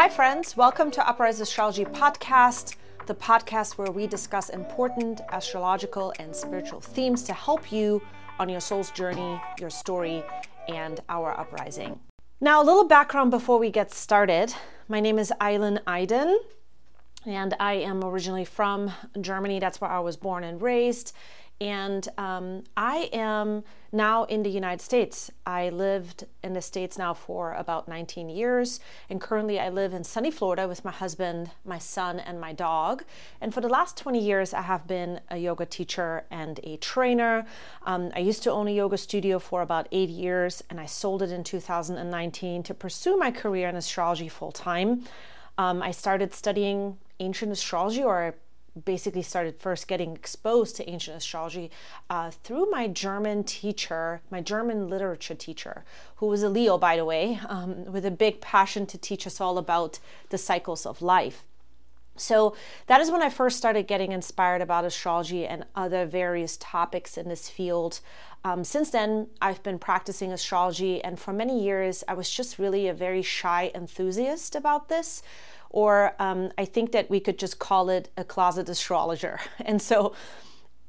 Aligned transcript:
Hi, 0.00 0.08
friends. 0.08 0.56
Welcome 0.56 0.90
to 0.92 1.06
Uprise 1.06 1.40
Astrology 1.40 1.84
Podcast, 1.84 2.76
the 3.04 3.14
podcast 3.14 3.76
where 3.76 3.90
we 3.90 4.06
discuss 4.06 4.48
important 4.48 5.20
astrological 5.28 6.14
and 6.18 6.34
spiritual 6.34 6.80
themes 6.80 7.22
to 7.24 7.34
help 7.34 7.70
you 7.70 8.00
on 8.38 8.48
your 8.48 8.60
soul's 8.60 8.90
journey, 8.92 9.38
your 9.58 9.68
story, 9.68 10.24
and 10.68 11.00
our 11.10 11.38
uprising. 11.38 12.00
Now, 12.40 12.62
a 12.62 12.64
little 12.64 12.84
background 12.88 13.30
before 13.30 13.58
we 13.58 13.70
get 13.70 13.92
started. 13.92 14.54
My 14.88 15.00
name 15.00 15.18
is 15.18 15.34
Eileen 15.38 15.80
Eiden, 15.86 16.34
and 17.26 17.54
I 17.60 17.74
am 17.74 18.02
originally 18.02 18.46
from 18.46 18.90
Germany. 19.20 19.60
That's 19.60 19.82
where 19.82 19.90
I 19.90 19.98
was 19.98 20.16
born 20.16 20.44
and 20.44 20.62
raised. 20.62 21.12
And 21.60 22.08
um, 22.16 22.64
I 22.74 23.10
am 23.12 23.64
now 23.92 24.24
in 24.24 24.42
the 24.42 24.48
United 24.48 24.82
States. 24.82 25.30
I 25.44 25.68
lived 25.68 26.24
in 26.42 26.54
the 26.54 26.62
States 26.62 26.96
now 26.96 27.12
for 27.12 27.52
about 27.52 27.86
19 27.86 28.30
years, 28.30 28.80
and 29.10 29.20
currently 29.20 29.60
I 29.60 29.68
live 29.68 29.92
in 29.92 30.02
sunny 30.02 30.30
Florida 30.30 30.66
with 30.66 30.86
my 30.86 30.90
husband, 30.90 31.50
my 31.66 31.78
son, 31.78 32.18
and 32.18 32.40
my 32.40 32.54
dog. 32.54 33.04
And 33.42 33.52
for 33.52 33.60
the 33.60 33.68
last 33.68 33.98
20 33.98 34.18
years, 34.18 34.54
I 34.54 34.62
have 34.62 34.86
been 34.86 35.20
a 35.28 35.36
yoga 35.36 35.66
teacher 35.66 36.24
and 36.30 36.60
a 36.62 36.78
trainer. 36.78 37.44
Um, 37.84 38.10
I 38.16 38.20
used 38.20 38.42
to 38.44 38.52
own 38.52 38.66
a 38.66 38.72
yoga 38.72 38.96
studio 38.96 39.38
for 39.38 39.60
about 39.60 39.86
eight 39.92 40.08
years, 40.08 40.62
and 40.70 40.80
I 40.80 40.86
sold 40.86 41.20
it 41.20 41.30
in 41.30 41.44
2019 41.44 42.62
to 42.62 42.74
pursue 42.74 43.18
my 43.18 43.30
career 43.30 43.68
in 43.68 43.76
astrology 43.76 44.28
full 44.28 44.52
time. 44.52 45.04
Um, 45.58 45.82
I 45.82 45.90
started 45.90 46.32
studying 46.32 46.96
ancient 47.18 47.52
astrology, 47.52 48.02
or 48.02 48.34
basically 48.84 49.22
started 49.22 49.58
first 49.58 49.88
getting 49.88 50.14
exposed 50.14 50.76
to 50.76 50.88
ancient 50.88 51.16
astrology 51.16 51.70
uh, 52.08 52.30
through 52.30 52.70
my 52.70 52.86
German 52.86 53.44
teacher, 53.44 54.20
my 54.30 54.40
German 54.40 54.88
literature 54.88 55.34
teacher, 55.34 55.84
who 56.16 56.26
was 56.26 56.42
a 56.42 56.48
Leo, 56.48 56.78
by 56.78 56.96
the 56.96 57.04
way, 57.04 57.40
um, 57.48 57.84
with 57.86 58.04
a 58.04 58.10
big 58.10 58.40
passion 58.40 58.86
to 58.86 58.98
teach 58.98 59.26
us 59.26 59.40
all 59.40 59.58
about 59.58 59.98
the 60.30 60.38
cycles 60.38 60.86
of 60.86 61.02
life. 61.02 61.44
So 62.16 62.54
that 62.86 63.00
is 63.00 63.10
when 63.10 63.22
I 63.22 63.30
first 63.30 63.56
started 63.56 63.86
getting 63.86 64.12
inspired 64.12 64.60
about 64.60 64.84
astrology 64.84 65.46
and 65.46 65.64
other 65.74 66.04
various 66.04 66.58
topics 66.58 67.16
in 67.16 67.28
this 67.28 67.48
field. 67.48 68.00
Um, 68.44 68.62
since 68.62 68.90
then, 68.90 69.28
I've 69.40 69.62
been 69.62 69.78
practicing 69.78 70.32
astrology, 70.32 71.02
and 71.02 71.18
for 71.18 71.32
many 71.32 71.62
years, 71.62 72.04
I 72.08 72.14
was 72.14 72.30
just 72.30 72.58
really 72.58 72.88
a 72.88 72.94
very 72.94 73.22
shy 73.22 73.70
enthusiast 73.74 74.54
about 74.54 74.88
this 74.88 75.22
or 75.70 76.14
um, 76.18 76.52
I 76.58 76.64
think 76.64 76.92
that 76.92 77.08
we 77.08 77.20
could 77.20 77.38
just 77.38 77.58
call 77.58 77.88
it 77.88 78.10
a 78.16 78.24
closet 78.24 78.68
astrologer. 78.68 79.40
And 79.64 79.80
so 79.80 80.14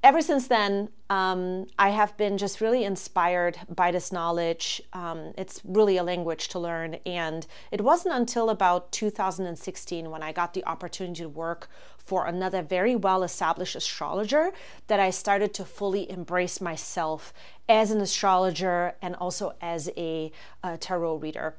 ever 0.03 0.21
since 0.21 0.47
then, 0.47 0.89
um, 1.09 1.67
I 1.77 1.89
have 1.89 2.17
been 2.17 2.37
just 2.37 2.61
really 2.61 2.83
inspired 2.83 3.59
by 3.69 3.91
this 3.91 4.11
knowledge. 4.11 4.81
Um, 4.93 5.33
it's 5.37 5.61
really 5.63 5.97
a 5.97 6.03
language 6.03 6.47
to 6.49 6.59
learn. 6.59 6.95
And 7.05 7.45
it 7.71 7.81
wasn't 7.81 8.15
until 8.15 8.49
about 8.49 8.91
2016 8.91 10.09
when 10.09 10.23
I 10.23 10.31
got 10.31 10.53
the 10.53 10.65
opportunity 10.65 11.21
to 11.21 11.29
work 11.29 11.69
for 11.97 12.25
another 12.25 12.63
very 12.63 12.95
well 12.95 13.21
established 13.23 13.75
astrologer 13.75 14.51
that 14.87 14.99
I 14.99 15.11
started 15.11 15.53
to 15.55 15.65
fully 15.65 16.09
embrace 16.09 16.59
myself 16.59 17.31
as 17.69 17.91
an 17.91 18.01
astrologer 18.01 18.95
and 19.01 19.15
also 19.15 19.53
as 19.61 19.89
a, 19.95 20.31
a 20.63 20.77
tarot 20.77 21.17
reader. 21.17 21.55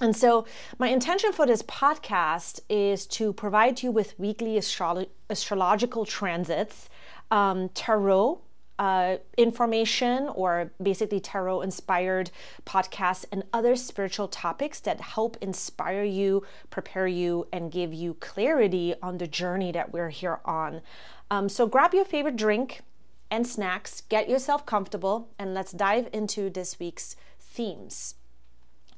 And 0.00 0.14
so, 0.14 0.44
my 0.78 0.88
intention 0.88 1.32
for 1.32 1.46
this 1.46 1.62
podcast 1.62 2.60
is 2.68 3.06
to 3.06 3.32
provide 3.32 3.82
you 3.82 3.90
with 3.90 4.18
weekly 4.18 4.56
astrolo- 4.56 5.08
astrological 5.30 6.04
transits, 6.04 6.90
um, 7.30 7.70
tarot 7.70 8.42
uh, 8.78 9.16
information, 9.38 10.28
or 10.34 10.70
basically 10.82 11.18
tarot 11.18 11.62
inspired 11.62 12.30
podcasts, 12.66 13.24
and 13.32 13.44
other 13.54 13.74
spiritual 13.74 14.28
topics 14.28 14.80
that 14.80 15.00
help 15.00 15.38
inspire 15.40 16.04
you, 16.04 16.42
prepare 16.68 17.06
you, 17.06 17.48
and 17.50 17.72
give 17.72 17.94
you 17.94 18.12
clarity 18.20 18.94
on 19.02 19.16
the 19.16 19.26
journey 19.26 19.72
that 19.72 19.94
we're 19.94 20.10
here 20.10 20.40
on. 20.44 20.82
Um, 21.30 21.48
so, 21.48 21.66
grab 21.66 21.94
your 21.94 22.04
favorite 22.04 22.36
drink 22.36 22.82
and 23.30 23.46
snacks, 23.46 24.02
get 24.02 24.28
yourself 24.28 24.66
comfortable, 24.66 25.30
and 25.38 25.54
let's 25.54 25.72
dive 25.72 26.10
into 26.12 26.50
this 26.50 26.78
week's 26.78 27.16
themes. 27.40 28.16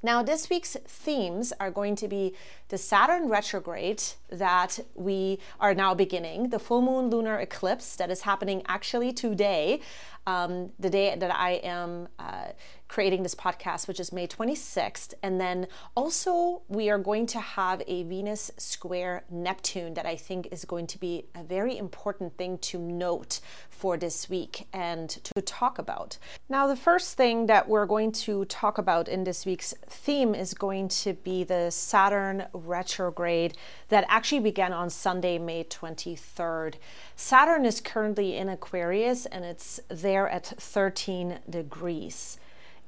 Now, 0.02 0.22
this 0.22 0.48
week's 0.48 0.76
themes 0.86 1.52
are 1.58 1.72
going 1.72 1.96
to 1.96 2.06
be 2.06 2.34
the 2.68 2.78
Saturn 2.78 3.28
retrograde 3.28 4.02
that 4.28 4.78
we 4.94 5.40
are 5.58 5.74
now 5.74 5.92
beginning, 5.92 6.50
the 6.50 6.60
full 6.60 6.82
moon 6.82 7.10
lunar 7.10 7.38
eclipse 7.40 7.96
that 7.96 8.08
is 8.08 8.20
happening 8.20 8.62
actually 8.68 9.12
today, 9.12 9.80
um, 10.26 10.70
the 10.78 10.88
day 10.88 11.16
that 11.16 11.34
I 11.34 11.52
am 11.64 12.08
uh, 12.18 12.52
creating 12.88 13.22
this 13.22 13.34
podcast, 13.34 13.86
which 13.86 14.00
is 14.00 14.12
May 14.12 14.26
26th. 14.26 15.14
And 15.22 15.40
then 15.40 15.68
also, 15.94 16.62
we 16.68 16.90
are 16.90 16.98
going 16.98 17.26
to 17.26 17.40
have 17.40 17.82
a 17.86 18.02
Venus 18.04 18.50
square 18.56 19.24
Neptune 19.30 19.94
that 19.94 20.06
I 20.06 20.16
think 20.16 20.48
is 20.50 20.64
going 20.64 20.86
to 20.88 20.98
be 20.98 21.26
a 21.34 21.44
very 21.44 21.76
important 21.76 22.36
thing 22.36 22.58
to 22.58 22.78
note 22.78 23.40
for 23.68 23.96
this 23.96 24.28
week 24.28 24.66
and 24.72 25.08
to 25.10 25.42
talk 25.42 25.78
about. 25.78 26.18
Now, 26.48 26.66
the 26.66 26.76
first 26.76 27.16
thing 27.16 27.46
that 27.46 27.68
we're 27.68 27.86
going 27.86 28.12
to 28.12 28.44
talk 28.46 28.78
about 28.78 29.06
in 29.06 29.24
this 29.24 29.46
week's 29.46 29.74
theme 29.86 30.34
is 30.34 30.54
going 30.54 30.88
to 30.88 31.12
be 31.12 31.44
the 31.44 31.70
Saturn 31.70 32.46
retrograde 32.52 33.56
that 33.88 34.04
actually 34.08 34.40
began 34.40 34.72
on 34.72 34.90
Sunday, 34.90 35.38
May 35.38 35.64
23rd. 35.64 36.74
Saturn 37.16 37.64
is 37.64 37.80
currently 37.80 38.36
in 38.36 38.48
Aquarius 38.48 39.26
and 39.26 39.44
it's 39.44 39.78
there 39.88 40.28
at 40.28 40.46
13 40.46 41.38
degrees. 41.48 42.38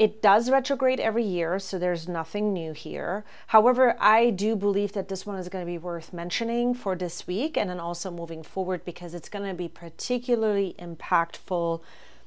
It 0.00 0.22
does 0.22 0.48
retrograde 0.48 0.98
every 0.98 1.24
year, 1.24 1.58
so 1.58 1.78
there's 1.78 2.08
nothing 2.08 2.54
new 2.54 2.72
here. 2.72 3.22
However, 3.48 3.96
I 4.00 4.30
do 4.30 4.56
believe 4.56 4.92
that 4.94 5.08
this 5.08 5.26
one 5.26 5.38
is 5.38 5.50
going 5.50 5.62
to 5.62 5.70
be 5.70 5.76
worth 5.76 6.14
mentioning 6.14 6.72
for 6.72 6.96
this 6.96 7.26
week 7.26 7.58
and 7.58 7.68
then 7.68 7.78
also 7.78 8.10
moving 8.10 8.42
forward 8.42 8.82
because 8.86 9.12
it's 9.12 9.28
going 9.28 9.46
to 9.46 9.52
be 9.52 9.68
particularly 9.68 10.74
impactful 10.78 11.82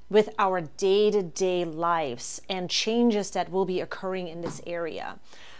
with 0.07 0.29
our 0.38 0.61
day 0.61 1.09
to 1.09 1.23
day 1.23 1.66
lives 1.66 2.44
and 2.47 2.69
changes 2.69 3.31
that 3.31 3.51
will 3.51 3.66
be 3.66 3.81
occurring 3.81 4.28
in 4.28 4.41
this 4.41 4.61
area. 4.67 5.17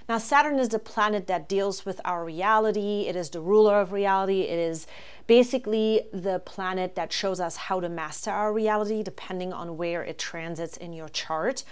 Now, 0.08 0.20
Saturn 0.20 0.60
is 0.60 0.70
the 0.70 0.78
planet 0.78 1.26
that 1.26 1.50
deals 1.50 1.84
with 1.84 2.00
our 2.06 2.24
reality, 2.24 3.06
it 3.08 3.16
is 3.16 3.32
the 3.32 3.40
ruler 3.40 3.80
of 3.80 3.92
reality, 3.92 4.42
it 4.42 4.60
is 4.60 4.86
basically 5.28 6.02
the 6.12 6.40
planet 6.40 6.94
that 6.96 7.12
shows 7.12 7.40
us 7.40 7.56
how 7.56 7.80
to 7.80 7.90
master 7.90 8.30
our 8.30 8.54
reality 8.54 9.02
depending 9.02 9.54
on 9.54 9.78
where 9.78 10.04
it 10.04 10.20
transits 10.20 10.78
in 10.78 10.94
your 10.94 11.10
chart. 11.10 11.64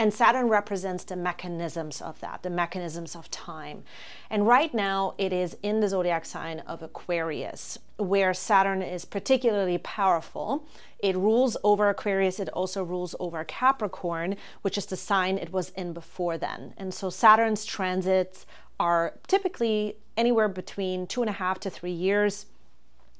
And 0.00 0.14
Saturn 0.14 0.48
represents 0.48 1.04
the 1.04 1.14
mechanisms 1.14 2.00
of 2.00 2.18
that, 2.20 2.42
the 2.42 2.48
mechanisms 2.48 3.14
of 3.14 3.30
time. 3.30 3.84
And 4.30 4.46
right 4.46 4.72
now, 4.72 5.12
it 5.18 5.30
is 5.30 5.58
in 5.62 5.80
the 5.80 5.90
zodiac 5.90 6.24
sign 6.24 6.60
of 6.60 6.82
Aquarius, 6.82 7.78
where 7.98 8.32
Saturn 8.32 8.80
is 8.80 9.04
particularly 9.04 9.76
powerful. 9.76 10.66
It 11.00 11.16
rules 11.16 11.54
over 11.62 11.90
Aquarius, 11.90 12.40
it 12.40 12.48
also 12.48 12.82
rules 12.82 13.14
over 13.20 13.44
Capricorn, 13.44 14.36
which 14.62 14.78
is 14.78 14.86
the 14.86 14.96
sign 14.96 15.36
it 15.36 15.52
was 15.52 15.68
in 15.76 15.92
before 15.92 16.38
then. 16.38 16.72
And 16.78 16.94
so 16.94 17.10
Saturn's 17.10 17.66
transits 17.66 18.46
are 18.78 19.18
typically 19.26 19.98
anywhere 20.16 20.48
between 20.48 21.06
two 21.08 21.20
and 21.20 21.28
a 21.28 21.34
half 21.34 21.60
to 21.60 21.68
three 21.68 21.92
years 21.92 22.46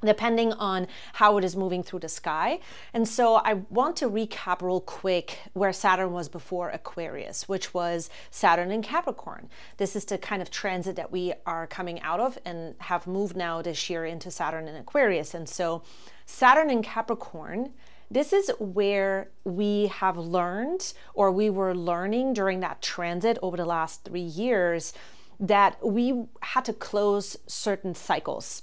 depending 0.05 0.53
on 0.55 0.87
how 1.15 1.37
it 1.37 1.45
is 1.45 1.57
moving 1.57 1.83
through 1.83 2.01
the 2.01 2.09
sky. 2.09 2.61
And 2.95 3.07
so 3.07 3.37
I 3.37 3.55
want 3.69 3.97
to 3.97 4.11
recap 4.11 4.63
real 4.63 4.81
quick 4.81 5.39
where 5.53 5.73
Saturn 5.73 6.13
was 6.13 6.29
before 6.29 6.71
Aquarius, 6.71 7.49
which 7.49 7.75
was 7.75 8.11
Saturn 8.31 8.71
in 8.71 8.83
Capricorn. 8.83 9.49
This 9.77 9.95
is 9.95 10.05
the 10.05 10.19
kind 10.19 10.43
of 10.43 10.51
transit 10.51 10.97
that 10.97 11.13
we 11.13 11.33
are 11.47 11.67
coming 11.67 12.01
out 12.03 12.21
of 12.21 12.39
and 12.45 12.75
have 12.79 13.07
moved 13.07 13.37
now 13.37 13.63
this 13.63 13.91
year 13.91 14.05
into 14.05 14.31
Saturn 14.31 14.69
in 14.69 14.77
Aquarius. 14.77 15.35
And 15.35 15.49
so 15.49 15.83
Saturn 16.27 16.71
in 16.71 16.83
Capricorn 16.83 17.73
this 18.13 18.33
is 18.33 18.51
where 18.59 19.31
we 19.45 19.87
have 19.87 20.19
learned, 20.19 20.95
or 21.15 21.31
we 21.31 21.49
were 21.49 21.77
learning 21.77 22.33
during 22.33 22.59
that 22.59 22.83
transit 22.83 23.39
over 23.41 23.57
the 23.57 23.65
last 23.65 24.05
three 24.05 24.21
years, 24.21 24.93
that 25.39 25.79
we 25.87 26.25
had 26.43 26.65
to 26.65 26.73
close 26.73 27.37
certain 27.47 27.95
cycles 27.95 28.63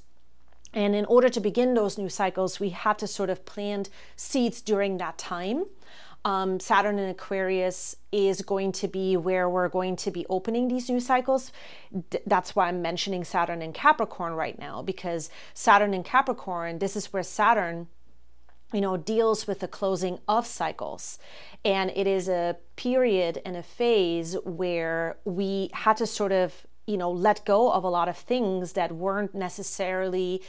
and 0.77 0.93
in 0.93 1.05
order 1.05 1.27
to 1.27 1.39
begin 1.39 1.73
those 1.73 1.97
new 1.97 2.07
cycles, 2.07 2.59
we 2.59 2.69
had 2.69 2.99
to 2.99 3.07
sort 3.07 3.31
of 3.31 3.45
plant 3.45 3.89
seeds 4.15 4.61
during 4.61 4.97
that 4.97 5.17
time. 5.17 5.65
Um, 6.23 6.59
Saturn 6.59 6.99
in 6.99 7.09
Aquarius 7.09 7.95
is 8.11 8.43
going 8.43 8.73
to 8.73 8.87
be 8.87 9.17
where 9.17 9.49
we're 9.49 9.69
going 9.69 9.95
to 9.95 10.11
be 10.11 10.27
opening 10.29 10.67
these 10.67 10.87
new 10.87 10.99
cycles. 10.99 11.51
D- 12.11 12.19
that's 12.27 12.55
why 12.55 12.67
I'm 12.67 12.83
mentioning 12.83 13.23
Saturn 13.23 13.63
in 13.63 13.73
Capricorn 13.73 14.33
right 14.33 14.59
now, 14.59 14.83
because 14.83 15.31
Saturn 15.55 15.95
in 15.95 16.03
Capricorn, 16.03 16.77
this 16.77 16.95
is 16.95 17.11
where 17.11 17.23
Saturn 17.23 17.87
you 18.73 18.81
know 18.81 18.97
deals 18.97 19.47
with 19.47 19.61
the 19.61 19.67
closing 19.67 20.19
of 20.27 20.45
cycles 20.45 21.17
and 21.63 21.89
it 21.95 22.05
is 22.05 22.27
a 22.27 22.57
period 22.75 23.41
and 23.45 23.55
a 23.55 23.63
phase 23.63 24.35
where 24.43 25.17
we 25.23 25.69
had 25.71 25.95
to 25.95 26.05
sort 26.05 26.33
of 26.33 26.66
you 26.87 26.97
know 26.97 27.11
let 27.11 27.45
go 27.45 27.71
of 27.71 27.83
a 27.83 27.89
lot 27.89 28.09
of 28.09 28.17
things 28.17 28.73
that 28.73 28.91
weren't 28.91 29.35
necessarily 29.35 30.41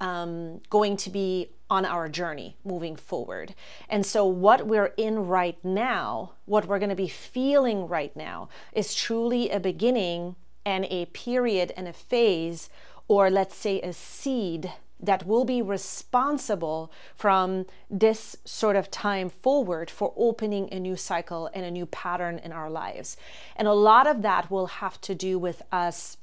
um, 0.00 0.60
going 0.68 0.96
to 0.98 1.10
be 1.10 1.50
on 1.70 1.84
our 1.84 2.08
journey 2.08 2.56
moving 2.64 2.96
forward. 2.96 3.54
And 3.88 4.04
so, 4.04 4.26
what 4.26 4.66
we're 4.66 4.92
in 4.96 5.26
right 5.26 5.58
now, 5.64 6.32
what 6.44 6.66
we're 6.66 6.78
going 6.78 6.90
to 6.90 6.96
be 6.96 7.08
feeling 7.08 7.88
right 7.88 8.14
now, 8.14 8.48
is 8.72 8.94
truly 8.94 9.50
a 9.50 9.60
beginning 9.60 10.36
and 10.66 10.84
a 10.90 11.06
period 11.06 11.72
and 11.76 11.88
a 11.88 11.92
phase, 11.92 12.68
or 13.08 13.30
let's 13.30 13.56
say 13.56 13.80
a 13.80 13.92
seed 13.92 14.72
that 15.00 15.26
will 15.26 15.44
be 15.44 15.60
responsible 15.60 16.90
from 17.14 17.66
this 17.90 18.36
sort 18.44 18.76
of 18.76 18.90
time 18.90 19.28
forward 19.28 19.90
for 19.90 20.12
opening 20.16 20.72
a 20.72 20.80
new 20.80 20.96
cycle 20.96 21.50
and 21.52 21.64
a 21.64 21.70
new 21.70 21.86
pattern 21.86 22.38
in 22.38 22.52
our 22.52 22.70
lives. 22.70 23.16
And 23.56 23.68
a 23.68 23.72
lot 23.72 24.06
of 24.06 24.22
that 24.22 24.50
will 24.50 24.66
have 24.66 25.00
to 25.02 25.14
do 25.14 25.38
with 25.38 25.62
us 25.72 26.16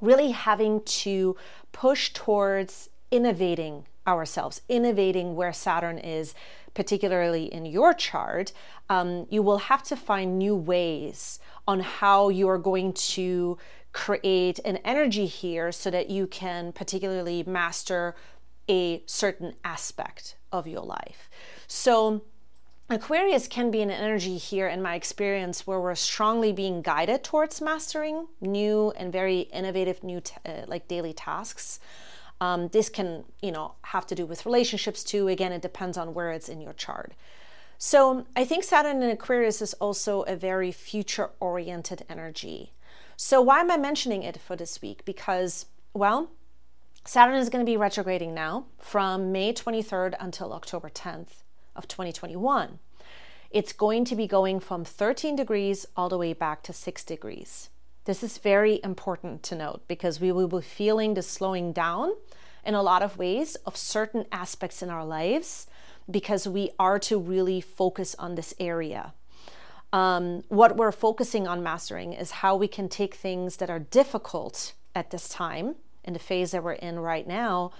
really 0.00 0.30
having 0.30 0.82
to 0.82 1.36
push 1.72 2.12
towards 2.12 2.88
innovating 3.10 3.86
ourselves, 4.06 4.62
innovating 4.68 5.36
where 5.36 5.52
Saturn 5.52 5.98
is, 5.98 6.34
particularly 6.74 7.44
in 7.52 7.66
your 7.66 7.92
chart. 7.92 8.52
Um, 8.88 9.26
you 9.30 9.42
will 9.42 9.58
have 9.58 9.82
to 9.84 9.96
find 9.96 10.38
new 10.38 10.56
ways 10.56 11.38
on 11.68 11.80
how 11.80 12.28
you 12.28 12.48
are 12.48 12.58
going 12.58 12.92
to 12.92 13.58
create 13.92 14.58
an 14.64 14.76
energy 14.78 15.26
here 15.26 15.72
so 15.72 15.90
that 15.90 16.10
you 16.10 16.26
can 16.26 16.72
particularly 16.72 17.42
master 17.44 18.14
a 18.68 19.02
certain 19.06 19.54
aspect 19.64 20.36
of 20.52 20.66
your 20.66 20.82
life. 20.82 21.28
So, 21.66 22.22
Aquarius 22.88 23.46
can 23.46 23.70
be 23.70 23.82
an 23.82 23.90
energy 23.90 24.36
here, 24.36 24.66
in 24.66 24.82
my 24.82 24.96
experience, 24.96 25.64
where 25.64 25.80
we're 25.80 25.94
strongly 25.94 26.52
being 26.52 26.82
guided 26.82 27.22
towards 27.22 27.60
mastering 27.60 28.26
new 28.40 28.92
and 28.96 29.12
very 29.12 29.42
innovative 29.52 30.02
new 30.02 30.20
t- 30.20 30.34
uh, 30.44 30.62
like 30.66 30.88
daily 30.88 31.12
tasks. 31.12 31.78
Um, 32.40 32.68
this 32.68 32.88
can, 32.88 33.24
you 33.42 33.52
know, 33.52 33.74
have 33.82 34.06
to 34.08 34.16
do 34.16 34.26
with 34.26 34.44
relationships 34.44 35.04
too. 35.04 35.28
Again, 35.28 35.52
it 35.52 35.62
depends 35.62 35.96
on 35.96 36.14
where 36.14 36.32
it's 36.32 36.48
in 36.48 36.60
your 36.60 36.72
chart. 36.72 37.12
So 37.78 38.26
I 38.34 38.44
think 38.44 38.64
Saturn 38.64 39.02
in 39.02 39.10
Aquarius 39.10 39.62
is 39.62 39.72
also 39.74 40.22
a 40.22 40.34
very 40.34 40.72
future-oriented 40.72 42.04
energy. 42.08 42.72
So 43.22 43.42
why 43.42 43.60
am 43.60 43.70
I 43.70 43.76
mentioning 43.76 44.22
it 44.22 44.40
for 44.40 44.56
this 44.56 44.80
week? 44.80 45.04
Because, 45.04 45.66
well, 45.92 46.30
Saturn 47.04 47.34
is 47.34 47.50
going 47.50 47.62
to 47.62 47.70
be 47.70 47.76
retrograding 47.76 48.32
now 48.32 48.64
from 48.78 49.30
May 49.30 49.52
23rd 49.52 50.14
until 50.18 50.54
October 50.54 50.88
10th 50.88 51.42
of 51.76 51.86
2021. 51.86 52.78
It's 53.50 53.74
going 53.74 54.06
to 54.06 54.16
be 54.16 54.26
going 54.26 54.58
from 54.58 54.86
13 54.86 55.36
degrees 55.36 55.84
all 55.98 56.08
the 56.08 56.16
way 56.16 56.32
back 56.32 56.62
to 56.62 56.72
6 56.72 57.04
degrees. 57.04 57.68
This 58.06 58.22
is 58.22 58.38
very 58.38 58.80
important 58.82 59.42
to 59.42 59.54
note 59.54 59.82
because 59.86 60.18
we 60.18 60.32
will 60.32 60.48
be 60.48 60.62
feeling 60.62 61.12
the 61.12 61.20
slowing 61.20 61.74
down 61.74 62.12
in 62.64 62.74
a 62.74 62.82
lot 62.82 63.02
of 63.02 63.18
ways 63.18 63.54
of 63.66 63.76
certain 63.76 64.24
aspects 64.32 64.80
in 64.80 64.88
our 64.88 65.04
lives 65.04 65.66
because 66.10 66.48
we 66.48 66.70
are 66.78 66.98
to 67.00 67.18
really 67.18 67.60
focus 67.60 68.16
on 68.18 68.34
this 68.34 68.54
area 68.58 69.12
um, 69.92 70.42
what 70.48 70.76
we're 70.76 70.92
focusing 70.92 71.48
on 71.48 71.62
mastering 71.62 72.12
is 72.12 72.30
how 72.30 72.56
we 72.56 72.68
can 72.68 72.88
take 72.88 73.14
things 73.14 73.56
that 73.56 73.70
are 73.70 73.78
difficult 73.78 74.74
at 74.94 75.10
this 75.10 75.28
time 75.28 75.76
in 76.04 76.12
the 76.12 76.18
phase 76.18 76.52
that 76.52 76.62
we're 76.62 76.72
in 76.72 76.98
right 76.98 77.26
now 77.26 77.72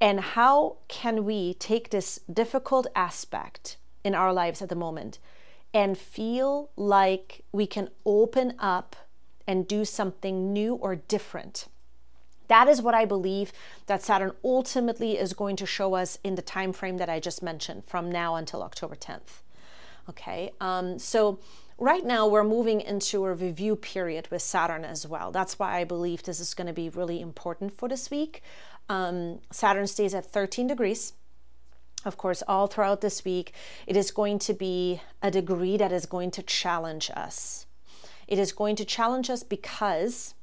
and 0.00 0.20
how 0.20 0.76
can 0.88 1.24
we 1.24 1.54
take 1.54 1.90
this 1.90 2.20
difficult 2.32 2.86
aspect 2.96 3.76
in 4.02 4.14
our 4.14 4.32
lives 4.32 4.62
at 4.62 4.68
the 4.70 4.74
moment 4.74 5.18
and 5.74 5.98
feel 5.98 6.70
like 6.76 7.44
we 7.52 7.66
can 7.66 7.88
open 8.06 8.54
up 8.58 8.96
and 9.46 9.68
do 9.68 9.84
something 9.84 10.52
new 10.52 10.74
or 10.74 10.96
different. 10.96 11.66
That 12.48 12.66
is 12.66 12.82
what 12.82 12.96
i 12.96 13.04
believe 13.04 13.52
that 13.86 14.02
saturn 14.02 14.32
ultimately 14.42 15.16
is 15.16 15.34
going 15.34 15.54
to 15.54 15.66
show 15.66 15.94
us 15.94 16.18
in 16.24 16.34
the 16.34 16.42
time 16.42 16.72
frame 16.72 16.96
that 16.96 17.08
i 17.08 17.20
just 17.20 17.44
mentioned 17.44 17.84
from 17.86 18.10
now 18.10 18.34
until 18.34 18.64
october 18.64 18.96
10th 18.96 19.42
Okay, 20.08 20.50
um, 20.60 20.98
so 20.98 21.38
right 21.78 22.04
now 22.04 22.26
we're 22.26 22.44
moving 22.44 22.80
into 22.80 23.24
a 23.24 23.34
review 23.34 23.76
period 23.76 24.28
with 24.30 24.42
Saturn 24.42 24.84
as 24.84 25.06
well. 25.06 25.30
That's 25.30 25.58
why 25.58 25.76
I 25.76 25.84
believe 25.84 26.22
this 26.22 26.40
is 26.40 26.54
going 26.54 26.66
to 26.66 26.72
be 26.72 26.88
really 26.88 27.20
important 27.20 27.76
for 27.76 27.88
this 27.88 28.10
week. 28.10 28.42
Um, 28.88 29.40
Saturn 29.50 29.86
stays 29.86 30.14
at 30.14 30.26
13 30.26 30.66
degrees. 30.66 31.12
Of 32.04 32.16
course, 32.16 32.42
all 32.48 32.66
throughout 32.66 33.02
this 33.02 33.24
week, 33.24 33.52
it 33.86 33.96
is 33.96 34.10
going 34.10 34.38
to 34.40 34.54
be 34.54 35.02
a 35.22 35.30
degree 35.30 35.76
that 35.76 35.92
is 35.92 36.06
going 36.06 36.30
to 36.32 36.42
challenge 36.42 37.10
us. 37.14 37.66
It 38.26 38.38
is 38.38 38.52
going 38.52 38.76
to 38.76 38.84
challenge 38.84 39.28
us 39.28 39.42
because 39.42 40.34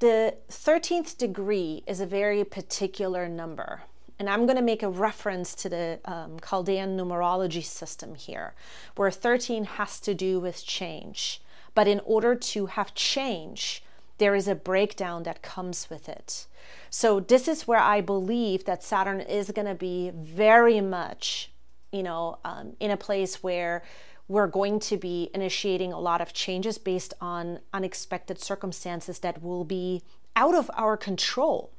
the 0.00 0.36
13th 0.50 1.16
degree 1.16 1.82
is 1.86 2.00
a 2.00 2.06
very 2.06 2.44
particular 2.44 3.28
number. 3.28 3.82
And 4.22 4.30
I'm 4.30 4.46
going 4.46 4.56
to 4.56 4.62
make 4.62 4.84
a 4.84 4.88
reference 4.88 5.52
to 5.56 5.68
the 5.68 5.98
um, 6.04 6.38
Chaldean 6.48 6.96
numerology 6.96 7.64
system 7.64 8.14
here, 8.14 8.54
where 8.94 9.10
13 9.10 9.64
has 9.64 9.98
to 9.98 10.14
do 10.14 10.38
with 10.38 10.64
change. 10.64 11.42
But 11.74 11.88
in 11.88 12.00
order 12.04 12.36
to 12.36 12.66
have 12.66 12.94
change, 12.94 13.82
there 14.18 14.36
is 14.36 14.46
a 14.46 14.54
breakdown 14.54 15.24
that 15.24 15.42
comes 15.42 15.90
with 15.90 16.08
it. 16.08 16.46
So, 16.88 17.18
this 17.18 17.48
is 17.48 17.66
where 17.66 17.80
I 17.80 18.00
believe 18.00 18.64
that 18.64 18.84
Saturn 18.84 19.20
is 19.20 19.50
going 19.50 19.66
to 19.66 19.74
be 19.74 20.12
very 20.14 20.80
much, 20.80 21.50
you 21.90 22.04
know, 22.04 22.38
um, 22.44 22.76
in 22.78 22.92
a 22.92 22.96
place 22.96 23.42
where 23.42 23.82
we're 24.28 24.46
going 24.46 24.78
to 24.78 24.96
be 24.96 25.30
initiating 25.34 25.92
a 25.92 25.98
lot 25.98 26.20
of 26.20 26.32
changes 26.32 26.78
based 26.78 27.12
on 27.20 27.58
unexpected 27.72 28.40
circumstances 28.40 29.18
that 29.18 29.42
will 29.42 29.64
be 29.64 30.00
out 30.36 30.54
of 30.54 30.70
our 30.74 30.96
control. 30.96 31.72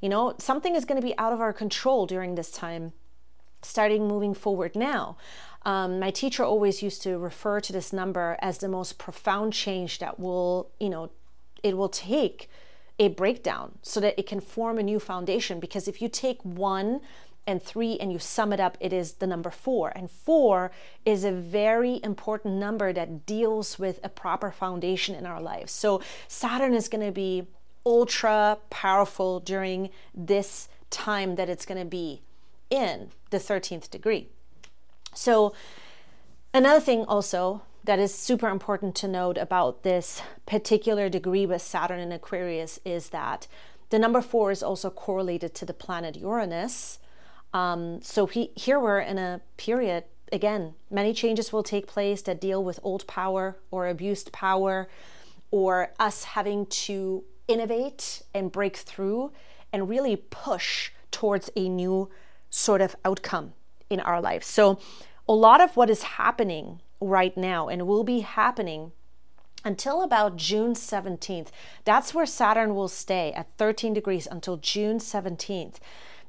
You 0.00 0.08
know, 0.08 0.34
something 0.38 0.74
is 0.74 0.84
going 0.84 1.00
to 1.00 1.06
be 1.06 1.16
out 1.18 1.32
of 1.32 1.40
our 1.40 1.52
control 1.52 2.06
during 2.06 2.34
this 2.34 2.50
time, 2.50 2.92
starting 3.62 4.08
moving 4.08 4.34
forward 4.34 4.74
now. 4.74 5.16
Um, 5.62 6.00
my 6.00 6.10
teacher 6.10 6.42
always 6.42 6.82
used 6.82 7.02
to 7.02 7.18
refer 7.18 7.60
to 7.60 7.72
this 7.72 7.92
number 7.92 8.38
as 8.40 8.58
the 8.58 8.68
most 8.68 8.98
profound 8.98 9.52
change 9.52 9.98
that 9.98 10.18
will, 10.18 10.70
you 10.80 10.88
know, 10.88 11.10
it 11.62 11.76
will 11.76 11.90
take 11.90 12.48
a 12.98 13.08
breakdown 13.08 13.78
so 13.82 14.00
that 14.00 14.18
it 14.18 14.26
can 14.26 14.40
form 14.40 14.78
a 14.78 14.82
new 14.82 14.98
foundation. 14.98 15.60
Because 15.60 15.86
if 15.86 16.00
you 16.00 16.08
take 16.08 16.42
one 16.42 17.00
and 17.46 17.62
three 17.62 17.98
and 17.98 18.12
you 18.12 18.18
sum 18.18 18.52
it 18.52 18.60
up, 18.60 18.78
it 18.80 18.92
is 18.92 19.14
the 19.14 19.26
number 19.26 19.50
four. 19.50 19.92
And 19.94 20.10
four 20.10 20.70
is 21.04 21.24
a 21.24 21.32
very 21.32 22.00
important 22.02 22.54
number 22.54 22.92
that 22.92 23.26
deals 23.26 23.78
with 23.78 24.00
a 24.02 24.08
proper 24.08 24.50
foundation 24.50 25.14
in 25.14 25.26
our 25.26 25.40
lives. 25.40 25.72
So 25.72 26.00
Saturn 26.28 26.74
is 26.74 26.88
going 26.88 27.04
to 27.04 27.12
be 27.12 27.46
ultra 27.84 28.58
powerful 28.70 29.40
during 29.40 29.90
this 30.14 30.68
time 30.90 31.36
that 31.36 31.48
it's 31.48 31.66
going 31.66 31.80
to 31.80 31.86
be 31.86 32.22
in 32.68 33.10
the 33.30 33.38
13th 33.38 33.90
degree. 33.90 34.28
So, 35.14 35.52
another 36.54 36.80
thing 36.80 37.04
also 37.04 37.62
that 37.84 37.98
is 37.98 38.14
super 38.14 38.48
important 38.48 38.94
to 38.96 39.08
note 39.08 39.38
about 39.38 39.82
this 39.82 40.22
particular 40.46 41.08
degree 41.08 41.46
with 41.46 41.62
Saturn 41.62 41.98
in 41.98 42.12
Aquarius 42.12 42.78
is 42.84 43.08
that 43.08 43.46
the 43.88 43.98
number 43.98 44.20
four 44.20 44.50
is 44.50 44.62
also 44.62 44.90
correlated 44.90 45.54
to 45.54 45.64
the 45.64 45.74
planet 45.74 46.16
Uranus. 46.16 46.98
Um, 47.52 48.00
so 48.02 48.26
he, 48.26 48.52
here 48.54 48.78
we're 48.78 49.00
in 49.00 49.18
a 49.18 49.40
period, 49.56 50.04
again, 50.30 50.74
many 50.90 51.12
changes 51.12 51.52
will 51.52 51.64
take 51.64 51.86
place 51.86 52.22
that 52.22 52.40
deal 52.40 52.62
with 52.62 52.78
old 52.82 53.06
power 53.06 53.56
or 53.70 53.88
abused 53.88 54.30
power 54.30 54.88
or 55.50 55.92
us 55.98 56.24
having 56.24 56.66
to 56.66 57.24
innovate 57.50 58.22
and 58.32 58.52
break 58.52 58.76
through 58.76 59.32
and 59.72 59.88
really 59.88 60.16
push 60.16 60.90
towards 61.10 61.50
a 61.56 61.68
new 61.68 62.10
sort 62.48 62.80
of 62.80 62.96
outcome 63.04 63.52
in 63.88 64.00
our 64.00 64.20
life. 64.20 64.44
So, 64.44 64.78
a 65.28 65.34
lot 65.34 65.60
of 65.60 65.76
what 65.76 65.90
is 65.90 66.02
happening 66.02 66.80
right 67.00 67.36
now 67.36 67.68
and 67.68 67.86
will 67.86 68.04
be 68.04 68.20
happening 68.20 68.92
until 69.64 70.02
about 70.02 70.36
June 70.36 70.74
17th, 70.74 71.48
that's 71.84 72.14
where 72.14 72.26
Saturn 72.26 72.74
will 72.74 72.88
stay 72.88 73.32
at 73.32 73.56
13 73.58 73.92
degrees 73.92 74.26
until 74.30 74.56
June 74.56 74.98
17th. 74.98 75.76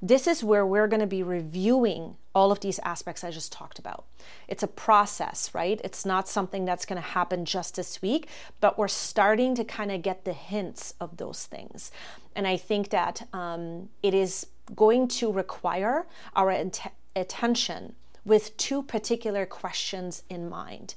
This 0.01 0.27
is 0.27 0.43
where 0.43 0.65
we're 0.65 0.87
going 0.87 0.99
to 0.99 1.07
be 1.07 1.23
reviewing 1.23 2.17
all 2.33 2.51
of 2.51 2.61
these 2.61 2.79
aspects 2.79 3.23
I 3.23 3.31
just 3.31 3.51
talked 3.51 3.79
about. 3.79 4.05
It's 4.47 4.63
a 4.63 4.67
process, 4.67 5.51
right? 5.53 5.81
It's 5.83 6.05
not 6.05 6.29
something 6.29 6.65
that's 6.65 6.85
going 6.85 7.01
to 7.01 7.07
happen 7.07 7.45
just 7.45 7.75
this 7.75 8.01
week, 8.01 8.27
but 8.59 8.77
we're 8.77 8.87
starting 8.87 9.55
to 9.55 9.63
kind 9.63 9.91
of 9.91 10.01
get 10.01 10.23
the 10.23 10.33
hints 10.33 10.93
of 10.99 11.17
those 11.17 11.45
things. 11.45 11.91
And 12.35 12.47
I 12.47 12.57
think 12.57 12.89
that 12.89 13.27
um, 13.33 13.89
it 14.01 14.13
is 14.13 14.47
going 14.75 15.07
to 15.09 15.31
require 15.31 16.05
our 16.35 16.51
int- 16.51 16.81
attention 17.15 17.95
with 18.23 18.55
two 18.57 18.83
particular 18.83 19.45
questions 19.45 20.23
in 20.29 20.49
mind. 20.49 20.95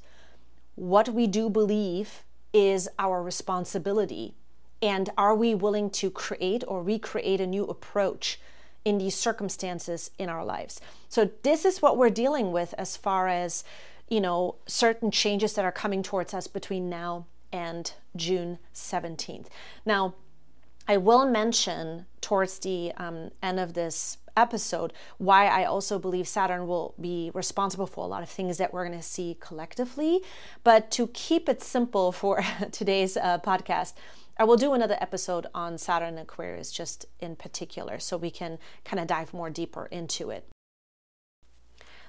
What 0.76 1.08
we 1.08 1.26
do 1.26 1.48
believe 1.48 2.22
is 2.52 2.88
our 2.98 3.22
responsibility, 3.22 4.34
and 4.80 5.10
are 5.16 5.34
we 5.34 5.54
willing 5.54 5.90
to 5.90 6.10
create 6.10 6.62
or 6.68 6.82
recreate 6.82 7.40
a 7.40 7.46
new 7.46 7.64
approach 7.64 8.38
in 8.84 8.98
these 8.98 9.14
circumstances 9.14 10.10
in 10.18 10.28
our 10.28 10.44
lives. 10.44 10.80
So 11.08 11.30
this 11.42 11.64
is 11.64 11.80
what 11.80 11.96
we're 11.96 12.10
dealing 12.10 12.52
with 12.52 12.74
as 12.76 12.96
far 12.96 13.28
as, 13.28 13.64
you 14.08 14.20
know, 14.20 14.56
certain 14.66 15.10
changes 15.10 15.54
that 15.54 15.64
are 15.64 15.72
coming 15.72 16.02
towards 16.02 16.34
us 16.34 16.46
between 16.46 16.88
now 16.88 17.26
and 17.52 17.92
June 18.16 18.58
17th. 18.74 19.46
Now, 19.86 20.14
I 20.86 20.98
will 20.98 21.26
mention 21.26 22.06
towards 22.20 22.58
the 22.58 22.92
um, 22.96 23.30
end 23.42 23.58
of 23.58 23.72
this 23.72 24.18
episode 24.36 24.92
why 25.18 25.46
I 25.46 25.64
also 25.64 25.98
believe 25.98 26.26
Saturn 26.26 26.66
will 26.66 26.94
be 27.00 27.30
responsible 27.34 27.86
for 27.86 28.04
a 28.04 28.08
lot 28.08 28.22
of 28.22 28.28
things 28.28 28.58
that 28.58 28.72
we're 28.72 28.86
going 28.86 28.98
to 28.98 29.04
see 29.04 29.36
collectively. 29.40 30.20
But 30.62 30.90
to 30.92 31.06
keep 31.08 31.48
it 31.48 31.62
simple 31.62 32.12
for 32.12 32.44
today's 32.72 33.16
uh, 33.16 33.38
podcast, 33.38 33.94
I 34.36 34.44
will 34.44 34.56
do 34.56 34.74
another 34.74 34.96
episode 35.00 35.46
on 35.54 35.78
Saturn 35.78 36.18
Aquarius 36.18 36.72
just 36.72 37.06
in 37.20 37.36
particular 37.36 38.00
so 38.00 38.16
we 38.16 38.32
can 38.32 38.58
kind 38.84 38.98
of 38.98 39.06
dive 39.06 39.32
more 39.32 39.48
deeper 39.48 39.86
into 39.86 40.30
it. 40.30 40.48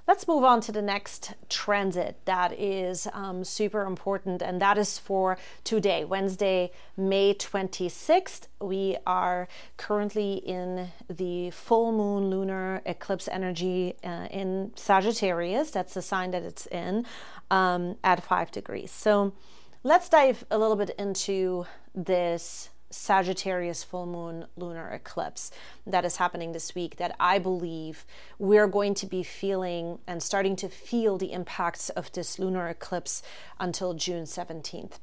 Let's 0.08 0.28
move 0.28 0.44
on 0.44 0.62
to 0.62 0.72
the 0.72 0.84
next 0.84 1.34
transit 1.50 2.20
that 2.26 2.54
is 2.60 3.08
um, 3.12 3.44
super 3.44 3.86
important, 3.86 4.44
and 4.44 4.62
that 4.62 4.78
is 4.78 5.00
for 5.00 5.36
today, 5.64 6.06
Wednesday, 6.06 6.72
May 6.96 7.34
26th. 7.34 8.48
We 8.62 8.98
are 9.08 9.48
currently 9.78 10.36
in 10.36 10.90
the 11.10 11.50
full 11.50 11.92
moon 11.92 12.30
lunar 12.30 12.84
eclipse 12.86 13.28
energy 13.28 13.96
uh, 14.04 14.28
in 14.30 14.74
Sagittarius. 14.76 15.72
That's 15.72 15.96
the 15.96 16.04
sign 16.04 16.30
that 16.32 16.44
it's 16.44 16.68
in 16.68 17.08
um, 17.50 17.98
at 18.04 18.24
five 18.24 18.52
degrees. 18.52 18.92
So 18.92 19.34
let's 19.82 20.08
dive 20.08 20.46
a 20.52 20.60
little 20.60 20.76
bit 20.76 20.92
into 21.00 21.66
this 21.96 22.70
Sagittarius 22.92 23.84
full 23.84 24.06
moon 24.06 24.46
lunar 24.56 24.90
eclipse 24.90 25.52
that 25.86 26.06
is 26.06 26.18
happening 26.18 26.52
this 26.52 26.76
week 26.76 26.98
that 26.98 27.16
I 27.20 27.40
believe 27.40 28.06
we're 28.38 28.68
going 28.68 28.94
to 28.96 29.06
be 29.06 29.24
feeling 29.24 30.00
and 30.08 30.22
starting 30.22 30.56
to 30.58 30.70
feel 30.70 31.18
the 31.18 31.34
impacts 31.34 31.90
of 31.90 32.12
this 32.12 32.40
lunar 32.40 32.68
eclipse 32.70 33.22
until 33.60 33.96
June 33.96 34.24
17th 34.24 35.00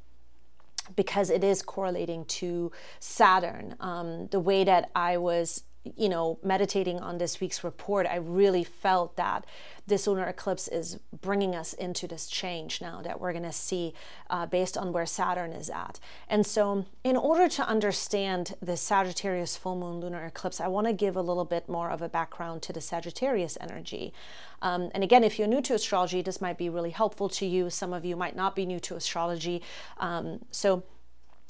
because 0.95 1.29
it 1.29 1.43
is 1.43 1.61
correlating 1.61 2.25
to 2.25 2.71
Saturn. 2.99 3.75
Um, 3.79 4.27
the 4.27 4.39
way 4.39 4.63
that 4.63 4.89
I 4.95 5.17
was 5.17 5.63
you 5.97 6.07
know, 6.07 6.39
meditating 6.41 6.99
on 6.99 7.17
this 7.17 7.41
week's 7.41 7.63
report, 7.63 8.07
I 8.07 8.15
really 8.15 8.63
felt 8.63 9.17
that 9.17 9.45
this 9.85 10.07
lunar 10.07 10.23
eclipse 10.23 10.69
is 10.69 10.97
bringing 11.21 11.55
us 11.55 11.73
into 11.73 12.07
this 12.07 12.27
change 12.27 12.79
now 12.79 13.01
that 13.01 13.19
we're 13.19 13.33
going 13.33 13.43
to 13.43 13.51
see 13.51 13.93
uh, 14.29 14.45
based 14.45 14.77
on 14.77 14.93
where 14.93 15.05
Saturn 15.05 15.51
is 15.51 15.69
at. 15.69 15.99
And 16.29 16.45
so, 16.45 16.85
in 17.03 17.17
order 17.17 17.49
to 17.49 17.67
understand 17.67 18.55
the 18.61 18.77
Sagittarius 18.77 19.57
full 19.57 19.75
moon 19.75 19.99
lunar 19.99 20.25
eclipse, 20.25 20.61
I 20.61 20.69
want 20.69 20.87
to 20.87 20.93
give 20.93 21.17
a 21.17 21.21
little 21.21 21.43
bit 21.45 21.67
more 21.67 21.89
of 21.89 22.01
a 22.01 22.07
background 22.07 22.61
to 22.63 22.73
the 22.73 22.81
Sagittarius 22.81 23.57
energy. 23.59 24.13
Um, 24.61 24.89
and 24.93 25.03
again, 25.03 25.25
if 25.25 25.37
you're 25.37 25.49
new 25.49 25.61
to 25.63 25.73
astrology, 25.73 26.21
this 26.21 26.39
might 26.39 26.57
be 26.57 26.69
really 26.69 26.91
helpful 26.91 27.27
to 27.29 27.45
you. 27.45 27.69
Some 27.69 27.91
of 27.91 28.05
you 28.05 28.15
might 28.15 28.37
not 28.37 28.55
be 28.55 28.65
new 28.65 28.79
to 28.81 28.95
astrology. 28.95 29.61
Um, 29.97 30.45
so, 30.49 30.83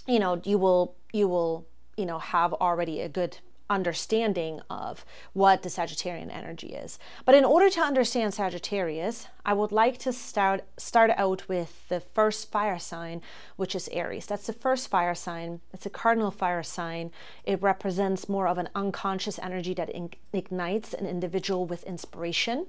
you 0.08 0.18
know, 0.18 0.42
you 0.44 0.58
will, 0.58 0.96
you 1.12 1.28
will, 1.28 1.68
you 1.98 2.08
know, 2.08 2.18
have 2.18 2.54
already 2.54 3.02
a 3.02 3.10
good 3.10 3.38
understanding 3.70 4.62
of 4.70 5.06
what 5.34 5.64
the 5.64 5.70
Sagittarian 5.70 6.34
energy 6.34 6.68
is. 6.68 7.00
But 7.26 7.36
in 7.36 7.46
order 7.46 7.70
to 7.70 7.82
understand 7.82 8.34
Sagittarius, 8.34 9.28
I 9.46 9.54
would 9.54 9.72
like 9.72 9.98
to 10.00 10.14
start 10.14 10.64
start 10.78 11.12
out 11.18 11.48
with 11.48 11.88
the 11.90 12.00
first 12.00 12.52
fire 12.52 12.80
sign, 12.80 13.22
which 13.56 13.76
is 13.76 13.90
Aries. 13.92 14.26
That's 14.26 14.48
the 14.48 14.54
first 14.54 14.90
fire 14.90 15.16
sign. 15.16 15.62
It's 15.74 15.86
a 15.86 15.90
cardinal 15.90 16.32
fire 16.32 16.64
sign. 16.64 17.12
It 17.44 17.62
represents 17.62 18.30
more 18.30 18.48
of 18.48 18.58
an 18.58 18.70
unconscious 18.76 19.40
energy 19.40 19.74
that 19.74 19.90
in- 19.90 20.12
ignites 20.32 20.94
an 20.94 21.06
individual 21.06 21.66
with 21.66 21.84
inspiration 21.84 22.68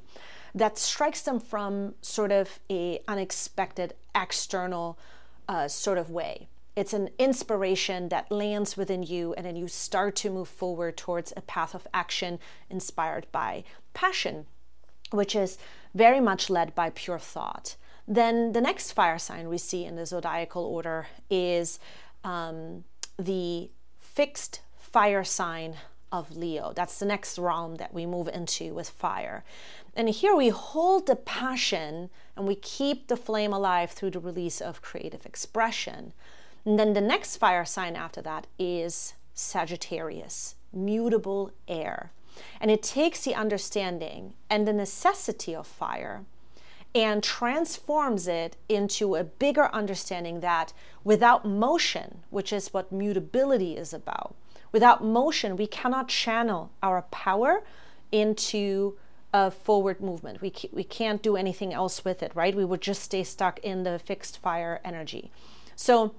that 0.55 0.79
strikes 0.79 1.23
them 1.23 1.41
from 1.41 1.95
sort 2.01 2.31
of 2.31 2.61
a 2.71 3.01
unexpected 3.09 3.95
external 4.15 4.97
uh, 5.49 5.67
sort 5.69 5.99
of 5.99 6.11
way 6.11 6.49
it's 6.77 6.93
an 6.93 7.11
inspiration 7.19 8.09
that 8.09 8.31
lands 8.33 8.77
within 8.77 9.03
you, 9.03 9.33
and 9.35 9.47
then 9.47 9.57
you 9.57 9.69
start 9.69 10.17
to 10.17 10.31
move 10.31 10.49
forward 10.49 10.97
towards 10.97 11.33
a 11.37 11.41
path 11.43 11.75
of 11.75 11.87
action 11.95 12.39
inspired 12.69 13.27
by 13.31 13.65
passion, 13.93 14.47
which 15.11 15.37
is 15.37 15.57
very 15.95 16.21
much 16.21 16.51
led 16.51 16.75
by 16.75 16.91
pure 16.91 17.19
thought. 17.19 17.77
Then 18.07 18.53
the 18.53 18.61
next 18.61 18.93
fire 18.93 19.19
sign 19.19 19.49
we 19.49 19.59
see 19.59 19.85
in 19.85 19.97
the 19.97 20.05
zodiacal 20.05 20.65
order 20.65 21.07
is 21.31 21.79
um, 22.25 22.85
the 23.19 23.71
fixed 23.99 24.61
fire 24.77 25.25
sign 25.25 25.77
of 26.13 26.37
Leo. 26.37 26.73
That's 26.75 26.99
the 26.99 27.07
next 27.07 27.39
realm 27.39 27.77
that 27.77 27.95
we 27.95 28.07
move 28.07 28.29
into 28.29 28.75
with 28.75 28.89
fire. 28.89 29.45
And 29.97 30.09
here 30.09 30.37
we 30.37 30.49
hold 30.49 31.07
the 31.07 31.17
passion 31.17 32.11
and 32.37 32.47
we 32.47 32.57
keep 32.57 33.09
the 33.09 33.17
flame 33.17 33.53
alive 33.53 33.91
through 33.91 34.11
the 34.11 34.21
release 34.21 34.61
of 34.61 34.83
creative 34.83 35.25
expression. 35.25 36.13
And 36.65 36.79
then 36.79 36.95
the 36.95 37.01
next 37.01 37.37
fire 37.37 37.65
sign 37.65 37.97
after 37.97 38.23
that 38.23 38.47
is 38.59 39.15
Sagittarius, 39.35 40.55
mutable 40.73 41.51
air. 41.69 42.13
And 42.61 42.71
it 42.71 42.83
takes 42.83 43.23
the 43.23 43.35
understanding 43.35 44.35
and 44.49 44.67
the 44.67 44.73
necessity 44.73 45.55
of 45.55 45.67
fire 45.67 46.25
and 46.95 47.23
transforms 47.23 48.29
it 48.29 48.57
into 48.69 49.17
a 49.17 49.25
bigger 49.25 49.69
understanding 49.75 50.41
that 50.41 50.73
without 51.03 51.45
motion, 51.45 52.21
which 52.31 52.53
is 52.53 52.73
what 52.73 52.93
mutability 52.93 53.77
is 53.77 53.93
about, 53.93 54.35
without 54.71 55.05
motion, 55.05 55.57
we 55.57 55.67
cannot 55.67 56.09
channel 56.09 56.71
our 56.83 57.03
power 57.03 57.65
into 58.13 58.97
a 59.33 59.51
forward 59.51 60.01
movement. 60.01 60.41
We, 60.41 60.53
we 60.73 60.85
can't 60.85 61.21
do 61.21 61.37
anything 61.37 61.75
else 61.75 62.05
with 62.05 62.23
it, 62.23 62.31
right? 62.37 62.55
We 62.55 62.65
would 62.65 62.81
just 62.81 63.03
stay 63.03 63.25
stuck 63.25 63.59
in 63.61 63.83
the 63.83 63.99
fixed 63.99 64.39
fire 64.39 64.81
energy. 64.85 65.33
So, 65.75 66.15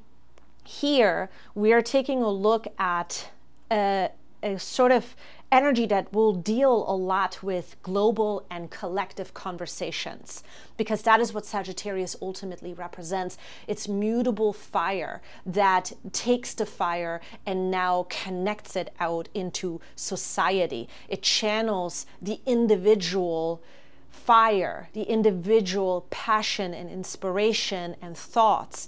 here 0.68 1.30
we 1.54 1.72
are 1.74 1.82
taking 1.82 2.22
a 2.22 2.30
look 2.30 2.68
at 2.78 3.30
a, 3.72 4.10
a, 4.42 4.60
sort 4.60 4.92
of 4.92 5.16
energy 5.52 5.86
that 5.86 6.12
will 6.12 6.34
deal 6.34 6.86
a 6.88 6.96
lot 6.96 7.42
with 7.44 7.76
global 7.84 8.46
and 8.50 8.70
collective 8.72 9.34
conversations 9.34 10.44
because 10.76 11.04
that 11.04 11.20
is 11.20 11.34
what 11.34 11.46
Sagittarius 11.46 12.16
ultimately 12.22 12.74
represents. 12.74 13.38
It's 13.68 13.88
mutable 13.88 14.54
fire 14.54 15.22
that 15.46 15.94
takes 16.12 16.54
the 16.54 16.66
fire 16.66 17.22
and 17.46 17.70
now 17.70 18.08
connects 18.10 18.76
it 18.76 18.94
out 19.00 19.30
into 19.34 19.80
society. 19.96 20.90
It 21.08 21.22
channels 21.22 22.06
the 22.22 22.42
individual 22.46 23.62
fire, 24.10 24.90
the 24.94 25.04
individual 25.04 26.08
passion 26.10 26.74
and 26.74 26.90
inspiration 26.90 27.96
and 28.02 28.18
thoughts 28.18 28.88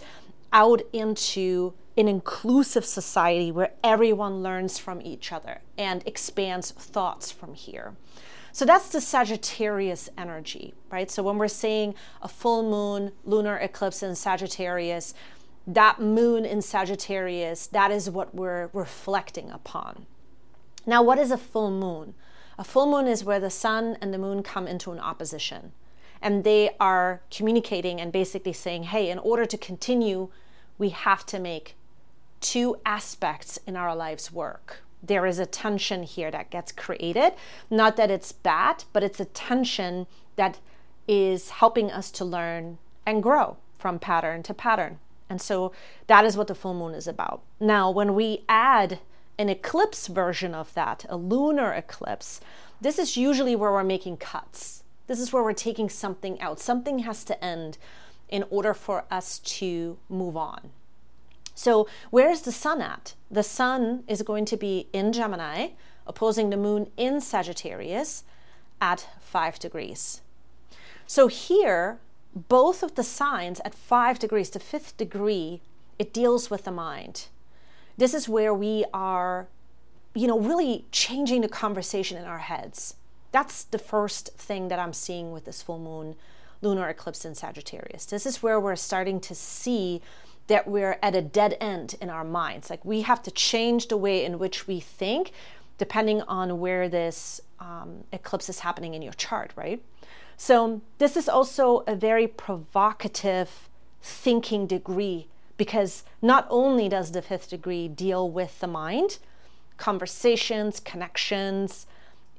out 0.53 0.81
into 0.93 1.73
an 1.97 2.07
inclusive 2.07 2.85
society 2.85 3.51
where 3.51 3.71
everyone 3.83 4.43
learns 4.43 4.77
from 4.77 5.01
each 5.01 5.31
other 5.31 5.61
and 5.77 6.03
expands 6.05 6.71
thoughts 6.71 7.31
from 7.31 7.53
here. 7.55 7.95
So 8.51 8.65
that's 8.65 8.89
the 8.89 9.01
Sagittarius 9.01 10.09
energy, 10.17 10.73
right? 10.91 11.09
So 11.11 11.23
when 11.23 11.37
we're 11.37 11.47
seeing 11.47 11.95
a 12.21 12.27
full 12.27 12.63
moon, 12.63 13.11
lunar 13.25 13.57
eclipse 13.57 14.01
in 14.03 14.15
Sagittarius, 14.15 15.13
that 15.65 15.99
moon 15.99 16.45
in 16.45 16.61
Sagittarius, 16.61 17.67
that 17.67 17.91
is 17.91 18.09
what 18.09 18.33
we're 18.33 18.69
reflecting 18.73 19.51
upon. 19.51 20.05
Now, 20.85 21.03
what 21.03 21.19
is 21.19 21.31
a 21.31 21.37
full 21.37 21.69
moon? 21.69 22.13
A 22.57 22.63
full 22.63 22.89
moon 22.89 23.07
is 23.07 23.23
where 23.23 23.39
the 23.39 23.49
sun 23.49 23.97
and 24.01 24.13
the 24.13 24.17
moon 24.17 24.41
come 24.41 24.67
into 24.67 24.91
an 24.91 24.99
opposition 24.99 25.73
and 26.21 26.43
they 26.43 26.75
are 26.79 27.21
communicating 27.31 28.01
and 28.01 28.11
basically 28.11 28.53
saying, 28.53 28.83
hey, 28.83 29.09
in 29.09 29.19
order 29.19 29.45
to 29.45 29.57
continue, 29.57 30.29
we 30.77 30.89
have 30.89 31.25
to 31.27 31.39
make 31.39 31.75
two 32.39 32.77
aspects 32.85 33.57
in 33.65 33.75
our 33.75 33.95
lives 33.95 34.31
work. 34.31 34.83
There 35.01 35.25
is 35.25 35.39
a 35.39 35.45
tension 35.45 36.03
here 36.03 36.31
that 36.31 36.49
gets 36.49 36.71
created. 36.71 37.33
Not 37.69 37.97
that 37.97 38.11
it's 38.11 38.31
bad, 38.31 38.83
but 38.93 39.03
it's 39.03 39.19
a 39.19 39.25
tension 39.25 40.07
that 40.35 40.59
is 41.07 41.49
helping 41.49 41.91
us 41.91 42.11
to 42.11 42.25
learn 42.25 42.77
and 43.05 43.23
grow 43.23 43.57
from 43.77 43.99
pattern 43.99 44.43
to 44.43 44.53
pattern. 44.53 44.99
And 45.29 45.41
so 45.41 45.71
that 46.07 46.25
is 46.25 46.37
what 46.37 46.47
the 46.47 46.55
full 46.55 46.73
moon 46.73 46.93
is 46.93 47.07
about. 47.07 47.41
Now, 47.59 47.89
when 47.91 48.15
we 48.15 48.43
add 48.47 48.99
an 49.37 49.49
eclipse 49.49 50.07
version 50.07 50.55
of 50.55 50.73
that, 50.73 51.05
a 51.09 51.17
lunar 51.17 51.73
eclipse, 51.73 52.41
this 52.81 52.97
is 52.97 53.17
usually 53.17 53.55
where 53.55 53.71
we're 53.71 53.83
making 53.83 54.17
cuts. 54.17 54.83
This 55.07 55.19
is 55.19 55.31
where 55.31 55.43
we're 55.43 55.53
taking 55.53 55.89
something 55.89 56.39
out. 56.41 56.59
Something 56.59 56.99
has 56.99 57.23
to 57.25 57.43
end 57.43 57.77
in 58.29 58.43
order 58.49 58.73
for 58.73 59.05
us 59.09 59.39
to 59.39 59.97
move 60.09 60.35
on. 60.35 60.69
So, 61.55 61.87
where 62.11 62.29
is 62.29 62.41
the 62.41 62.51
sun 62.51 62.81
at? 62.81 63.15
The 63.31 63.41
sun 63.41 64.03
is 64.07 64.21
going 64.21 64.45
to 64.45 64.57
be 64.57 64.87
in 64.93 65.11
Gemini, 65.11 65.69
opposing 66.05 66.49
the 66.49 66.57
moon 66.57 66.91
in 66.97 67.19
Sagittarius 67.19 68.23
at 68.79 69.07
five 69.19 69.57
degrees. 69.57 70.21
So, 71.07 71.27
here, 71.27 71.99
both 72.35 72.83
of 72.83 72.93
the 72.93 73.03
signs 73.03 73.59
at 73.61 73.73
five 73.73 74.19
degrees, 74.19 74.51
the 74.51 74.59
fifth 74.59 74.97
degree, 74.97 75.61
it 75.97 76.13
deals 76.13 76.51
with 76.51 76.65
the 76.65 76.71
mind. 76.71 77.27
This 77.97 78.13
is 78.13 78.29
where 78.29 78.53
we 78.53 78.85
are, 78.93 79.47
you 80.13 80.27
know, 80.27 80.39
really 80.39 80.85
changing 80.91 81.41
the 81.41 81.47
conversation 81.47 82.17
in 82.17 82.25
our 82.25 82.37
heads. 82.37 82.95
That's 83.37 83.65
the 83.65 83.77
first 83.77 84.33
thing 84.33 84.69
that 84.69 84.79
I'm 84.79 84.93
seeing 84.93 85.31
with 85.31 85.45
this 85.45 85.61
full 85.61 85.77
moon 85.77 86.15
lunar 86.63 86.89
eclipse 86.89 87.23
in 87.23 87.35
Sagittarius. 87.35 88.05
This 88.05 88.25
is 88.25 88.41
where 88.41 88.59
we're 88.59 88.75
starting 88.75 89.19
to 89.19 89.35
see 89.35 90.01
that 90.47 90.67
we're 90.67 90.97
at 91.03 91.13
a 91.13 91.21
dead 91.21 91.55
end 91.61 91.93
in 92.01 92.09
our 92.09 92.23
minds. 92.23 92.71
Like 92.71 92.83
we 92.83 93.01
have 93.01 93.21
to 93.21 93.29
change 93.29 93.89
the 93.89 93.95
way 93.95 94.25
in 94.25 94.39
which 94.39 94.65
we 94.65 94.79
think 94.79 95.33
depending 95.77 96.23
on 96.23 96.59
where 96.59 96.89
this 96.89 97.39
um, 97.59 98.05
eclipse 98.11 98.49
is 98.49 98.61
happening 98.61 98.95
in 98.95 99.03
your 99.03 99.13
chart, 99.13 99.51
right? 99.55 99.83
So, 100.35 100.81
this 100.97 101.15
is 101.15 101.29
also 101.29 101.83
a 101.85 101.95
very 101.95 102.27
provocative 102.27 103.69
thinking 104.01 104.65
degree 104.65 105.27
because 105.57 106.05
not 106.23 106.47
only 106.49 106.89
does 106.89 107.11
the 107.11 107.21
fifth 107.21 107.51
degree 107.51 107.87
deal 107.87 108.27
with 108.31 108.59
the 108.61 108.67
mind, 108.67 109.19
conversations, 109.77 110.79
connections, 110.79 111.85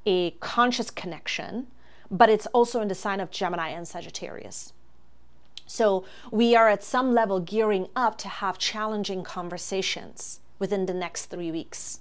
a 0.05 0.31
conscious 0.39 0.91
connection, 0.91 1.67
but 2.09 2.29
it's 2.29 2.47
also 2.47 2.81
in 2.81 2.87
the 2.87 2.95
sign 2.95 3.19
of 3.19 3.31
Gemini 3.31 3.69
and 3.69 3.87
Sagittarius. 3.87 4.73
So 5.65 6.03
we 6.31 6.55
are 6.55 6.67
at 6.67 6.83
some 6.83 7.13
level 7.13 7.39
gearing 7.39 7.89
up 7.95 8.17
to 8.19 8.27
have 8.27 8.57
challenging 8.57 9.23
conversations 9.23 10.39
within 10.57 10.87
the 10.87 10.93
next 10.93 11.27
three 11.27 11.51
weeks. 11.51 11.99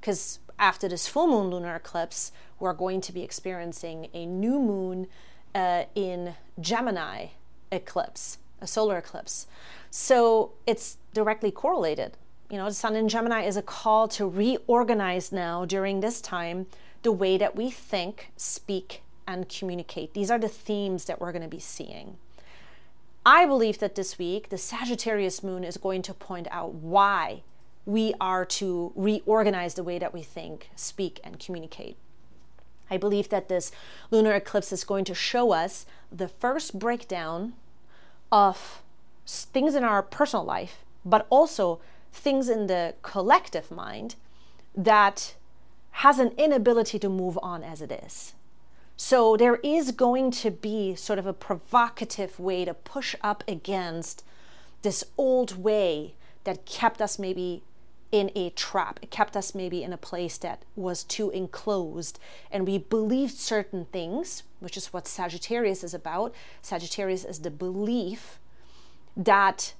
Because 0.00 0.38
after 0.58 0.88
this 0.88 1.06
full 1.06 1.26
moon 1.26 1.50
lunar 1.50 1.76
eclipse, 1.76 2.32
we're 2.58 2.72
going 2.72 3.00
to 3.02 3.12
be 3.12 3.22
experiencing 3.22 4.08
a 4.14 4.24
new 4.24 4.58
moon 4.58 5.06
uh, 5.54 5.84
in 5.94 6.34
Gemini 6.60 7.26
eclipse, 7.70 8.38
a 8.60 8.66
solar 8.66 8.98
eclipse. 8.98 9.46
So 9.90 10.52
it's 10.66 10.96
directly 11.12 11.50
correlated. 11.50 12.16
You 12.50 12.58
know, 12.58 12.66
the 12.66 12.74
sun 12.74 12.96
in 12.96 13.08
Gemini 13.08 13.42
is 13.42 13.56
a 13.56 13.62
call 13.62 14.08
to 14.08 14.26
reorganize 14.26 15.32
now 15.32 15.64
during 15.64 16.00
this 16.00 16.20
time 16.20 16.66
the 17.04 17.12
way 17.12 17.38
that 17.38 17.54
we 17.54 17.70
think, 17.70 18.32
speak, 18.36 19.02
and 19.26 19.48
communicate. 19.48 20.14
These 20.14 20.30
are 20.30 20.38
the 20.38 20.48
themes 20.48 21.04
that 21.04 21.20
we're 21.20 21.32
going 21.32 21.42
to 21.42 21.48
be 21.48 21.60
seeing. 21.60 22.16
I 23.24 23.46
believe 23.46 23.78
that 23.78 23.94
this 23.94 24.18
week, 24.18 24.48
the 24.48 24.58
Sagittarius 24.58 25.42
moon 25.42 25.64
is 25.64 25.76
going 25.76 26.02
to 26.02 26.12
point 26.12 26.48
out 26.50 26.74
why 26.74 27.42
we 27.86 28.14
are 28.20 28.44
to 28.44 28.92
reorganize 28.94 29.74
the 29.74 29.84
way 29.84 29.98
that 29.98 30.12
we 30.12 30.22
think, 30.22 30.70
speak, 30.74 31.20
and 31.22 31.38
communicate. 31.38 31.96
I 32.90 32.96
believe 32.96 33.28
that 33.30 33.48
this 33.48 33.72
lunar 34.10 34.32
eclipse 34.32 34.72
is 34.72 34.84
going 34.84 35.04
to 35.06 35.14
show 35.14 35.52
us 35.52 35.86
the 36.12 36.28
first 36.28 36.78
breakdown 36.78 37.54
of 38.30 38.82
things 39.26 39.74
in 39.74 39.84
our 39.84 40.02
personal 40.02 40.44
life, 40.44 40.84
but 41.04 41.26
also 41.30 41.80
things 42.12 42.48
in 42.48 42.66
the 42.66 42.94
collective 43.02 43.70
mind 43.70 44.16
that 44.76 45.34
has 45.98 46.18
an 46.18 46.32
inability 46.36 46.98
to 46.98 47.08
move 47.08 47.38
on 47.40 47.62
as 47.62 47.80
it 47.80 47.92
is. 47.92 48.32
So 48.96 49.36
there 49.36 49.56
is 49.56 49.92
going 49.92 50.32
to 50.32 50.50
be 50.50 50.96
sort 50.96 51.20
of 51.20 51.26
a 51.26 51.32
provocative 51.32 52.38
way 52.40 52.64
to 52.64 52.74
push 52.74 53.14
up 53.22 53.44
against 53.46 54.24
this 54.82 55.04
old 55.16 55.62
way 55.62 56.14
that 56.42 56.66
kept 56.66 57.00
us 57.00 57.18
maybe 57.18 57.62
in 58.10 58.32
a 58.34 58.50
trap. 58.50 58.98
It 59.02 59.12
kept 59.12 59.36
us 59.36 59.54
maybe 59.54 59.84
in 59.84 59.92
a 59.92 59.96
place 59.96 60.36
that 60.38 60.62
was 60.74 61.04
too 61.04 61.30
enclosed. 61.30 62.18
And 62.50 62.66
we 62.66 62.78
believed 62.78 63.34
certain 63.34 63.86
things, 63.86 64.42
which 64.58 64.76
is 64.76 64.92
what 64.92 65.06
Sagittarius 65.06 65.84
is 65.84 65.94
about. 65.94 66.34
Sagittarius 66.60 67.24
is 67.24 67.40
the 67.40 67.50
belief 67.50 68.40
that 69.16 69.74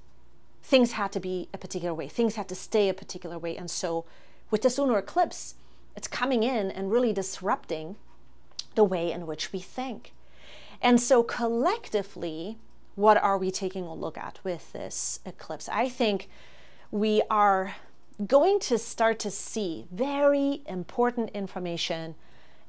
things 0.63 0.93
had 0.93 1.11
to 1.11 1.19
be 1.19 1.49
a 1.53 1.57
particular 1.57 1.93
way, 1.93 2.07
things 2.07 2.35
had 2.35 2.47
to 2.49 2.55
stay 2.55 2.87
a 2.87 2.93
particular 2.93 3.37
way. 3.37 3.55
And 3.57 3.69
so 3.69 4.05
with 4.49 4.61
the 4.61 4.81
lunar 4.81 4.97
eclipse, 4.97 5.55
it's 5.95 6.07
coming 6.07 6.43
in 6.43 6.71
and 6.71 6.91
really 6.91 7.13
disrupting 7.13 7.95
the 8.75 8.83
way 8.83 9.11
in 9.11 9.25
which 9.25 9.51
we 9.51 9.59
think. 9.59 10.13
And 10.81 10.99
so 10.99 11.23
collectively, 11.23 12.57
what 12.95 13.17
are 13.17 13.37
we 13.37 13.51
taking 13.51 13.85
a 13.85 13.93
look 13.93 14.17
at 14.17 14.39
with 14.43 14.71
this 14.73 15.19
eclipse? 15.25 15.69
I 15.69 15.89
think 15.89 16.29
we 16.91 17.21
are 17.29 17.75
going 18.25 18.59
to 18.59 18.77
start 18.77 19.19
to 19.19 19.31
see 19.31 19.87
very 19.91 20.61
important 20.67 21.29
information 21.31 22.15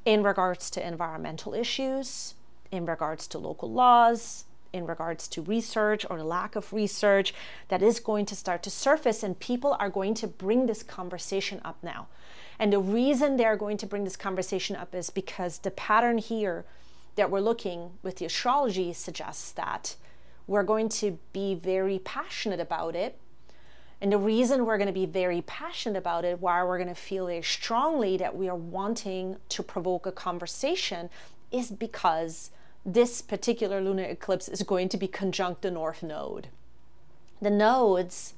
in 0.04 0.23
regards 0.23 0.71
to 0.71 0.87
environmental 0.87 1.54
issues, 1.54 2.35
in 2.71 2.87
regards 2.87 3.26
to 3.28 3.38
local 3.38 3.71
laws, 3.71 4.45
in 4.73 4.87
regards 4.87 5.28
to 5.28 5.42
research 5.42 6.04
or 6.11 6.23
lack 6.23 6.56
of 6.56 6.73
research 6.73 7.33
that 7.68 7.83
is 7.83 8.00
going 8.00 8.26
to 8.26 8.37
start 8.37 8.62
to 8.62 8.71
surface, 8.71 9.23
and 9.23 9.38
people 9.38 9.76
are 9.78 9.90
going 9.90 10.14
to 10.14 10.26
bring 10.26 10.66
this 10.66 10.83
conversation 10.83 11.61
up 11.64 11.76
now. 11.83 12.09
And 12.59 12.73
the 12.73 12.79
reason 12.79 13.37
they're 13.37 13.57
going 13.57 13.77
to 13.79 13.87
bring 13.87 14.05
this 14.05 14.17
conversation 14.17 14.77
up 14.77 14.95
is 14.95 15.11
because 15.11 15.59
the 15.59 15.71
pattern 15.71 16.19
here 16.19 16.64
that 17.16 17.31
we're 17.31 17.40
looking 17.40 17.92
with 18.03 18.16
the 18.16 18.27
astrology 18.27 18.92
suggests 18.92 19.53
that 19.53 19.97
we're 20.47 20.62
going 20.62 20.88
to 20.88 21.19
be 21.33 21.55
very 21.55 21.99
passionate 21.99 22.61
about 22.61 22.95
it 22.95 23.19
and 24.01 24.12
the 24.12 24.19
reason 24.19 24.66
we're 24.66 24.77
going 24.77 24.88
to 24.88 24.92
be 24.92 25.07
very 25.07 25.42
passionate 25.42 25.99
about 25.99 26.25
it, 26.25 26.40
why 26.40 26.62
we're 26.62 26.77
going 26.77 26.88
to 26.88 26.95
feel 26.95 27.27
very 27.27 27.42
strongly 27.42 28.16
that 28.19 28.37
we 28.37 28.49
are 28.49 28.57
wanting 28.57 29.37
to 29.49 29.62
provoke 29.62 30.07
a 30.07 30.12
conversation, 30.12 31.09
is 31.51 31.71
because 31.71 32.51
this 32.85 33.23
particular 33.23 33.81
lunar 33.81 34.05
eclipse 34.05 34.49
is 34.49 34.62
going 34.62 34.88
to 34.90 34.97
be 34.97 35.09
conjunct 35.09 35.62
the 35.62 35.71
North 35.71 36.03
Node. 36.03 36.49
The 37.40 37.51
nodes 37.51 38.35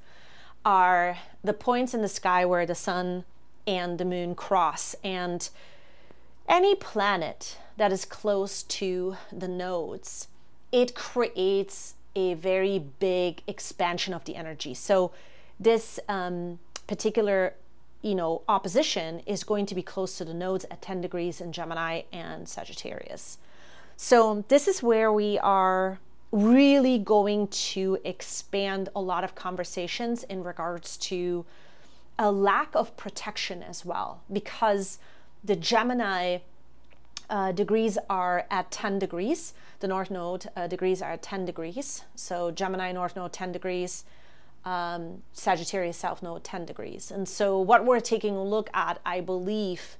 are 0.64 1.18
the 1.42 1.52
points 1.52 1.92
in 1.92 2.02
the 2.02 2.08
sky 2.08 2.44
where 2.44 2.66
the 2.66 2.74
sun 2.74 3.24
and 3.68 3.98
the 3.98 4.04
moon 4.04 4.34
cross, 4.34 4.96
and 5.04 5.50
any 6.48 6.74
planet 6.74 7.58
that 7.76 7.92
is 7.92 8.06
close 8.06 8.62
to 8.64 9.16
the 9.30 9.46
nodes, 9.46 10.28
it 10.72 10.94
creates 10.94 11.94
a 12.16 12.32
very 12.34 12.78
big 12.78 13.42
expansion 13.46 14.14
of 14.14 14.24
the 14.24 14.34
energy. 14.34 14.72
So 14.72 15.12
this 15.60 16.00
um, 16.08 16.58
particular 16.86 17.54
you 18.00 18.14
know 18.14 18.42
opposition 18.48 19.20
is 19.26 19.42
going 19.44 19.66
to 19.66 19.74
be 19.74 19.82
close 19.82 20.16
to 20.18 20.24
the 20.24 20.34
nodes 20.34 20.64
at 20.70 20.80
10 20.80 21.00
degrees 21.00 21.40
in 21.40 21.52
Gemini 21.52 22.02
and 22.12 22.48
Sagittarius. 22.48 23.38
So 23.96 24.44
this 24.48 24.66
is 24.68 24.82
where 24.82 25.12
we 25.12 25.38
are 25.40 25.98
really 26.30 26.98
going 26.98 27.48
to 27.48 27.98
expand 28.04 28.88
a 28.94 29.00
lot 29.00 29.24
of 29.24 29.34
conversations 29.34 30.22
in 30.24 30.44
regards 30.44 30.96
to 30.96 31.44
a 32.18 32.32
lack 32.32 32.74
of 32.74 32.96
protection 32.96 33.62
as 33.62 33.84
well 33.84 34.22
because 34.32 34.98
the 35.44 35.56
Gemini 35.56 36.38
uh, 37.30 37.52
degrees 37.52 37.98
are 38.08 38.46
at 38.50 38.70
10 38.70 38.98
degrees. 38.98 39.54
The 39.80 39.88
North 39.88 40.10
Node 40.10 40.46
uh, 40.56 40.66
degrees 40.66 41.02
are 41.02 41.12
at 41.12 41.22
10 41.22 41.44
degrees. 41.44 42.02
So 42.14 42.50
Gemini 42.50 42.92
North 42.92 43.14
Node 43.16 43.32
10 43.32 43.52
degrees, 43.52 44.04
um, 44.64 45.22
Sagittarius 45.32 45.96
South 45.96 46.22
Node 46.22 46.44
10 46.44 46.64
degrees. 46.64 47.10
And 47.10 47.28
so, 47.28 47.58
what 47.58 47.84
we're 47.84 48.00
taking 48.00 48.36
a 48.36 48.42
look 48.42 48.70
at, 48.74 49.00
I 49.04 49.20
believe, 49.20 49.96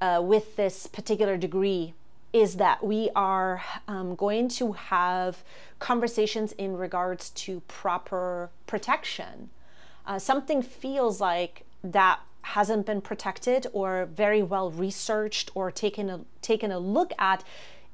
uh, 0.00 0.20
with 0.24 0.56
this 0.56 0.86
particular 0.86 1.36
degree 1.36 1.94
is 2.32 2.56
that 2.56 2.84
we 2.84 3.10
are 3.16 3.62
um, 3.86 4.14
going 4.14 4.48
to 4.48 4.72
have 4.72 5.42
conversations 5.78 6.52
in 6.52 6.76
regards 6.76 7.30
to 7.30 7.60
proper 7.60 8.50
protection. 8.66 9.48
Uh, 10.08 10.18
something 10.18 10.62
feels 10.62 11.20
like 11.20 11.64
that 11.84 12.20
hasn't 12.40 12.86
been 12.86 13.02
protected 13.02 13.66
or 13.74 14.06
very 14.06 14.42
well 14.42 14.70
researched 14.70 15.50
or 15.54 15.70
taken 15.70 16.08
a, 16.08 16.20
taken 16.40 16.72
a 16.72 16.78
look 16.78 17.12
at 17.18 17.44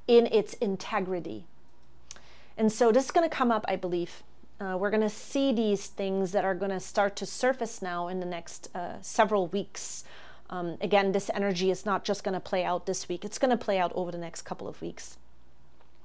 in 0.07 0.27
its 0.27 0.55
integrity. 0.55 1.45
And 2.57 2.71
so 2.71 2.93
this 2.93 3.07
is 3.07 3.11
going 3.11 3.29
to 3.29 3.37
come 3.37 3.51
up, 3.51 3.65
I 3.67 3.75
believe, 3.75 4.23
uh, 4.61 4.77
we're 4.79 4.91
going 4.91 5.01
to 5.01 5.11
see 5.11 5.53
these 5.53 5.89
things 5.89 6.31
that 6.31 6.45
are 6.45 6.55
going 6.55 6.71
to 6.71 6.79
start 6.79 7.17
to 7.17 7.27
surface 7.27 7.83
now 7.83 8.07
in 8.07 8.21
the 8.21 8.27
next 8.27 8.69
uh, 8.77 9.03
several 9.03 9.49
weeks. 9.49 10.05
Um, 10.51 10.77
again, 10.81 11.11
this 11.11 11.31
energy 11.35 11.73
is 11.73 11.85
not 11.85 12.05
just 12.05 12.23
going 12.23 12.35
to 12.35 12.41
play 12.41 12.65
out 12.65 12.87
this 12.87 13.09
week, 13.09 13.25
it's 13.25 13.39
going 13.39 13.51
to 13.51 13.57
play 13.57 13.79
out 13.79 13.91
over 13.97 14.13
the 14.13 14.19
next 14.19 14.43
couple 14.43 14.69
of 14.69 14.81
weeks. 14.81 15.17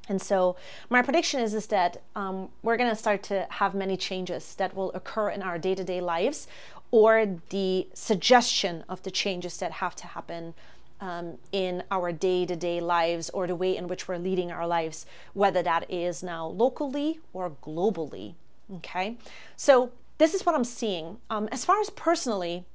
And 0.10 0.22
so, 0.22 0.56
my 0.90 1.02
prediction 1.02 1.40
is, 1.40 1.54
is 1.54 1.68
that 1.68 2.02
um, 2.16 2.50
we're 2.64 2.78
going 2.78 2.90
to 2.90 2.96
start 2.96 3.24
to 3.24 3.46
have 3.50 3.76
many 3.76 3.96
changes 3.96 4.56
that 4.56 4.76
will 4.76 4.92
occur 4.94 5.30
in 5.30 5.44
our 5.44 5.58
day 5.58 5.76
to 5.76 5.84
day 5.84 6.02
lives, 6.02 6.48
or 6.92 7.38
the 7.50 7.88
suggestion 7.94 8.84
of 8.90 9.04
the 9.04 9.12
changes 9.12 9.58
that 9.58 9.74
have 9.74 9.96
to 9.98 10.08
happen 10.08 10.56
um, 11.02 11.38
in 11.52 11.84
our 11.92 12.12
day 12.12 12.46
to 12.46 12.56
day 12.56 12.82
lives 12.82 13.30
or 13.30 13.48
the 13.48 13.56
way 13.56 13.78
in 13.78 13.88
which 13.88 14.08
we're 14.08 14.18
leading 14.18 14.52
our 14.52 14.68
lives, 14.68 15.06
whether 15.34 15.62
that 15.62 15.90
is 15.90 16.24
now 16.24 16.48
locally 16.48 17.20
or 17.32 17.52
globally. 17.64 18.34
Okay, 18.78 19.18
so 19.56 19.92
this 20.18 20.34
is 20.34 20.46
what 20.46 20.56
I'm 20.56 20.64
seeing. 20.64 21.18
Um, 21.30 21.48
as 21.52 21.66
far 21.66 21.80
as 21.80 21.90
personally, 21.90 22.66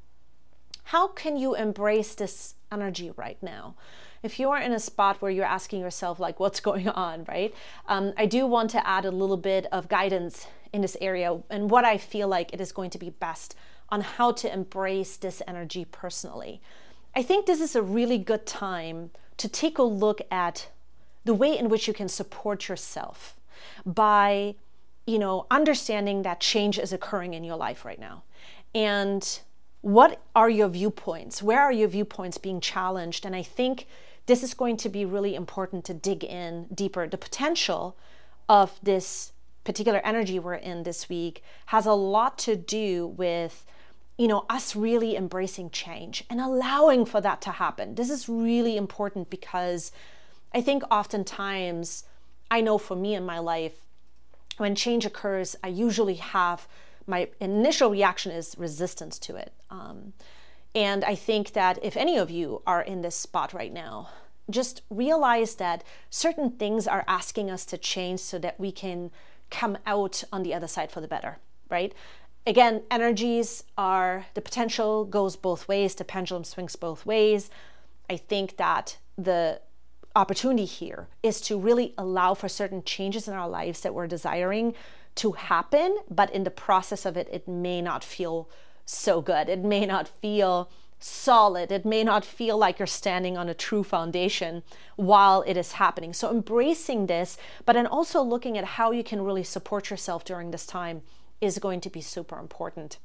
how 0.85 1.09
can 1.09 1.37
you 1.37 1.55
embrace 1.55 2.15
this 2.15 2.55
energy 2.73 3.11
right 3.17 3.41
now? 3.43 3.75
If 4.25 4.41
you 4.41 4.51
are 4.51 4.59
in 4.59 4.73
a 4.73 4.81
spot 4.81 5.21
where 5.21 5.31
you're 5.31 5.45
asking 5.45 5.81
yourself, 5.81 6.19
like, 6.19 6.41
what's 6.41 6.59
going 6.61 6.89
on, 6.89 7.25
right? 7.29 7.55
Um, 7.87 8.15
I 8.17 8.25
do 8.25 8.47
want 8.47 8.71
to 8.71 8.87
add 8.87 9.05
a 9.05 9.11
little 9.11 9.37
bit 9.37 9.67
of 9.71 9.87
guidance 9.87 10.47
in 10.73 10.81
this 10.81 10.97
area 11.01 11.39
and 11.51 11.71
what 11.71 11.85
I 11.85 11.99
feel 11.99 12.27
like 12.27 12.53
it 12.55 12.61
is 12.61 12.73
going 12.73 12.89
to 12.91 12.99
be 12.99 13.11
best 13.11 13.55
on 13.91 14.01
how 14.01 14.33
to 14.33 14.51
embrace 14.51 15.19
this 15.19 15.43
energy 15.47 15.85
personally. 15.85 16.63
I 17.15 17.23
think 17.23 17.45
this 17.45 17.61
is 17.61 17.77
a 17.77 17.83
really 17.83 18.17
good 18.17 18.47
time 18.47 19.11
to 19.37 19.49
take 19.49 19.77
a 19.77 19.83
look 19.83 20.21
at 20.31 20.69
the 21.25 21.35
way 21.35 21.57
in 21.57 21.69
which 21.69 21.87
you 21.87 21.95
can 21.95 22.09
support 22.09 22.69
yourself 22.69 23.37
by 23.85 24.55
you 25.07 25.19
know 25.19 25.47
understanding 25.51 26.23
that 26.23 26.41
change 26.41 26.79
is 26.79 26.93
occurring 26.93 27.35
in 27.35 27.45
your 27.45 27.57
life 27.57 27.85
right 27.85 28.01
now 28.01 28.23
and 28.75 29.41
what 29.81 30.21
are 30.35 30.51
your 30.51 30.69
viewpoints 30.69 31.43
where 31.43 31.61
are 31.61 31.73
your 31.73 31.89
viewpoints 31.89 32.39
being 32.39 32.61
challenged 32.61 33.25
and 33.25 33.37
i 33.37 33.43
think 33.43 33.87
this 34.27 34.43
is 34.43 34.55
going 34.55 34.77
to 34.79 34.89
be 34.89 35.05
really 35.05 35.35
important 35.35 35.85
to 35.87 35.95
dig 35.95 36.25
in 36.25 36.67
deeper. 36.75 37.07
The 37.07 37.19
potential 37.19 37.97
of 38.49 38.79
this 38.83 39.33
particular 39.65 40.01
energy 40.05 40.39
we're 40.39 40.55
in 40.55 40.83
this 40.83 41.09
week 41.09 41.43
has 41.67 41.87
a 41.87 41.93
lot 41.93 42.39
to 42.39 42.57
do 42.57 43.07
with 43.07 43.65
you 44.19 44.29
know 44.29 44.45
us 44.49 44.77
really 44.77 45.17
embracing 45.17 45.71
change 45.71 46.23
and 46.31 46.41
allowing 46.41 47.05
for 47.05 47.21
that 47.21 47.41
to 47.43 47.51
happen. 47.51 47.95
This 47.95 48.11
is 48.11 48.29
really 48.29 48.77
important 48.77 49.31
because 49.31 49.91
i 50.53 50.61
think 50.61 50.85
oftentimes 50.89 52.05
i 52.49 52.61
know 52.61 52.79
for 52.79 52.95
me 52.95 53.17
in 53.17 53.27
my 53.27 53.41
life 53.41 53.75
when 54.59 54.77
change 54.77 55.05
occurs 55.05 55.57
i 55.65 55.69
usually 55.69 56.15
have 56.15 56.69
my 57.07 57.29
initial 57.41 57.91
reaction 57.91 58.33
is 58.33 58.55
resistance 58.59 59.19
to 59.21 59.37
it. 59.37 59.53
Um, 59.71 60.13
and 60.75 61.05
i 61.05 61.15
think 61.15 61.53
that 61.53 61.79
if 61.83 61.97
any 61.97 62.17
of 62.17 62.31
you 62.31 62.63
are 62.67 62.83
in 62.83 63.03
this 63.03 63.17
spot 63.17 63.53
right 63.53 63.73
now 63.73 64.09
just 64.51 64.83
realize 64.91 65.55
that 65.57 65.83
certain 66.11 66.51
things 66.51 66.87
are 66.87 67.05
asking 67.09 67.51
us 67.51 67.65
to 67.65 67.79
change 67.79 68.21
so 68.21 68.39
that 68.39 68.59
we 68.61 68.71
can 68.71 69.11
come 69.51 69.79
out 69.87 70.25
on 70.33 70.43
the 70.43 70.55
other 70.55 70.67
side 70.67 70.91
for 70.91 71.01
the 71.01 71.09
better, 71.09 71.39
right? 71.71 71.95
Again, 72.47 72.83
energies 72.91 73.65
are 73.79 74.27
the 74.35 74.43
potential 74.43 75.05
goes 75.05 75.37
both 75.37 75.67
ways, 75.67 75.95
the 75.95 76.05
pendulum 76.05 76.45
swings 76.45 76.77
both 76.77 77.07
ways. 77.07 77.51
I 78.11 78.17
think 78.17 78.59
that 78.59 78.99
the 79.17 79.61
opportunity 80.15 80.67
here 80.67 81.09
is 81.23 81.41
to 81.43 81.59
really 81.59 81.95
allow 81.97 82.35
for 82.35 82.49
certain 82.49 82.83
changes 82.85 83.27
in 83.27 83.35
our 83.35 83.49
lives 83.49 83.81
that 83.81 83.95
we're 83.95 84.07
desiring 84.07 84.75
to 85.17 85.33
happen, 85.33 85.97
but 86.11 86.31
in 86.33 86.45
the 86.45 86.51
process 86.51 87.07
of 87.07 87.17
it, 87.17 87.29
it 87.33 87.49
may 87.49 87.81
not 87.81 88.05
feel 88.05 88.49
so 88.85 89.21
good. 89.21 89.49
It 89.49 89.61
may 89.61 89.87
not 89.87 90.09
feel 90.09 90.71
solid. 90.99 91.71
It 91.71 91.85
may 91.85 92.03
not 92.03 92.25
feel 92.25 92.57
like 92.57 92.79
you're 92.79 92.87
standing 92.87 93.37
on 93.37 93.49
a 93.49 93.55
true 93.55 93.85
foundation 93.85 94.63
while 94.97 95.43
it 95.43 95.57
is 95.57 95.73
happening. 95.73 96.13
So, 96.13 96.31
embracing 96.31 97.07
this, 97.07 97.37
but 97.67 97.75
then 97.75 97.87
also 97.87 98.23
looking 98.23 98.57
at 98.57 98.65
how 98.65 98.91
you 98.91 99.05
can 99.05 99.23
really 99.23 99.45
support 99.45 99.91
yourself 99.91 100.25
during 100.25 100.51
this 100.51 100.67
time 100.67 101.03
is 101.41 101.59
going 101.59 101.81
to 101.83 101.91
be 101.91 102.01
super 102.01 102.39
important. 102.39 102.99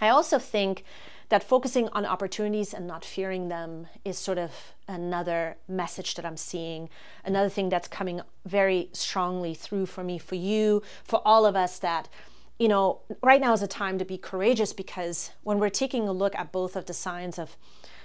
I 0.00 0.08
also 0.08 0.38
think 0.38 0.84
that 1.28 1.44
focusing 1.44 1.88
on 1.90 2.06
opportunities 2.06 2.72
and 2.72 2.86
not 2.86 3.04
fearing 3.04 3.48
them 3.48 3.88
is 4.04 4.16
sort 4.16 4.38
of 4.38 4.52
another 4.86 5.56
message 5.68 6.14
that 6.14 6.24
I'm 6.24 6.36
seeing, 6.36 6.88
another 7.24 7.50
thing 7.50 7.68
that's 7.68 7.88
coming 7.88 8.22
very 8.46 8.88
strongly 8.92 9.54
through 9.54 9.86
for 9.86 10.02
me, 10.02 10.18
for 10.18 10.36
you, 10.36 10.82
for 11.04 11.20
all 11.26 11.44
of 11.44 11.56
us 11.56 11.78
that 11.80 12.08
you 12.58 12.68
know, 12.68 13.00
right 13.22 13.40
now 13.40 13.52
is 13.52 13.62
a 13.62 13.68
time 13.68 13.98
to 13.98 14.04
be 14.04 14.18
courageous 14.18 14.72
because 14.72 15.30
when 15.42 15.58
we're 15.58 15.68
taking 15.68 16.08
a 16.08 16.12
look 16.12 16.34
at 16.34 16.52
both 16.52 16.74
of 16.74 16.86
the 16.86 16.94
signs 16.94 17.38
of 17.38 17.56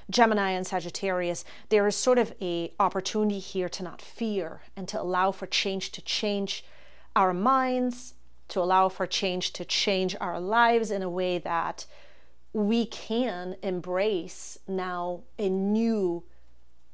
Gemini 0.10 0.52
and 0.52 0.68
Sagittarius, 0.68 1.44
there 1.70 1.88
is 1.88 1.96
sort 1.96 2.20
of 2.20 2.34
a 2.42 2.72
opportunity 2.80 3.40
here 3.40 3.70
to 3.70 3.84
not 3.84 4.02
fear 4.02 4.62
and 4.76 4.88
to 4.90 5.02
allow 5.02 5.32
for 5.32 5.48
change 5.48 5.92
to 5.94 6.02
change 6.02 6.64
our 7.16 7.34
minds, 7.34 8.14
to 8.50 8.60
allow 8.60 8.90
for 8.90 9.08
change 9.08 9.54
to 9.54 9.66
change 9.66 10.16
our 10.22 10.40
lives 10.40 10.92
in 10.92 11.02
a 11.02 11.10
way 11.10 11.40
that 11.40 11.86
we 12.52 12.86
can 12.86 13.56
embrace 13.64 14.60
now 14.68 15.22
a 15.40 15.50
new, 15.50 16.24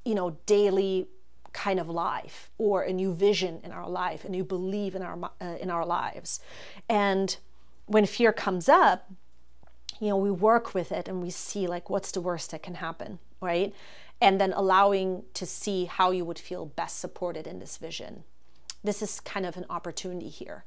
you 0.06 0.16
know, 0.16 0.38
daily 0.46 1.10
kind 1.52 1.80
of 1.80 1.90
life 1.90 2.52
or 2.58 2.84
a 2.84 2.94
new 2.94 3.14
vision 3.14 3.60
in 3.64 3.72
our 3.72 3.90
life, 3.90 4.24
a 4.24 4.30
new 4.30 4.44
belief 4.44 4.96
in 4.96 5.02
our 5.02 5.32
uh, 5.42 5.56
in 5.60 5.70
our 5.70 5.86
lives, 5.86 6.40
and 6.88 7.38
when 7.90 8.06
fear 8.06 8.32
comes 8.32 8.70
up, 8.70 9.12
you 10.00 10.10
know, 10.10 10.18
we 10.18 10.30
work 10.30 10.76
with 10.76 10.92
it 10.92 11.08
and 11.08 11.24
we 11.24 11.32
see 11.32 11.66
like 11.66 11.90
what's 11.90 12.12
the 12.12 12.22
worst 12.22 12.52
that 12.52 12.62
can 12.62 12.76
happen, 12.76 13.18
right? 13.42 13.74
And 14.22 14.40
then 14.40 14.54
allowing 14.54 15.24
to 15.34 15.46
see 15.46 15.86
how 15.86 16.12
you 16.12 16.24
would 16.24 16.38
feel 16.38 16.68
best 16.68 17.00
supported 17.00 17.48
in 17.48 17.58
this 17.58 17.78
vision. 17.78 18.24
This 18.84 19.02
is 19.02 19.20
kind 19.20 19.46
of 19.46 19.58
an 19.58 19.66
opportunity 19.72 20.30
here. 20.30 20.64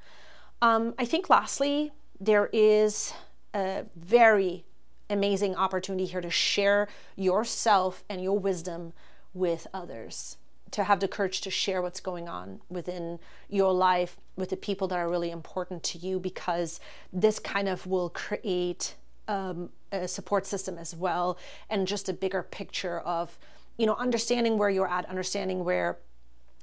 Um, 0.61 0.95
I 0.99 1.05
think 1.05 1.31
lastly, 1.31 1.93
there 2.21 2.51
is 2.53 3.15
a 3.55 3.85
very 3.95 4.65
amazing 5.09 5.55
opportunity 5.55 6.07
here 6.07 6.21
to 6.21 6.31
share 6.31 6.89
yourself 7.15 8.03
and 8.09 8.21
your 8.21 8.39
wisdom 8.39 8.93
with 9.33 9.69
others 9.73 10.39
to 10.73 10.85
have 10.85 11.01
the 11.01 11.09
courage 11.09 11.41
to 11.43 11.51
share 11.51 11.81
what's 11.81 12.01
going 12.01 12.29
on 12.29 12.61
within 12.69 13.19
your 13.49 13.73
life 13.73 14.17
with 14.37 14.51
the 14.51 14.57
people 14.57 14.89
that 14.89 14.99
are 14.99 15.09
really 15.09 15.31
important 15.31 15.83
to 15.83 15.99
you 15.99 16.19
because 16.19 16.81
this 17.13 17.39
kind 17.39 17.69
of 17.69 17.87
will 17.87 18.11
create 18.11 18.97
um, 19.29 19.71
a 19.93 20.09
support 20.09 20.47
system 20.47 20.77
as 20.79 20.97
well 20.97 21.39
and 21.71 21.87
just 21.87 22.09
a 22.09 22.13
bigger 22.13 22.43
picture 22.43 23.01
of 23.01 23.39
you 23.77 23.87
know 23.87 23.95
understanding 23.97 24.59
where 24.59 24.71
you're 24.71 24.89
at 24.89 25.09
understanding 25.09 25.65
where 25.65 25.99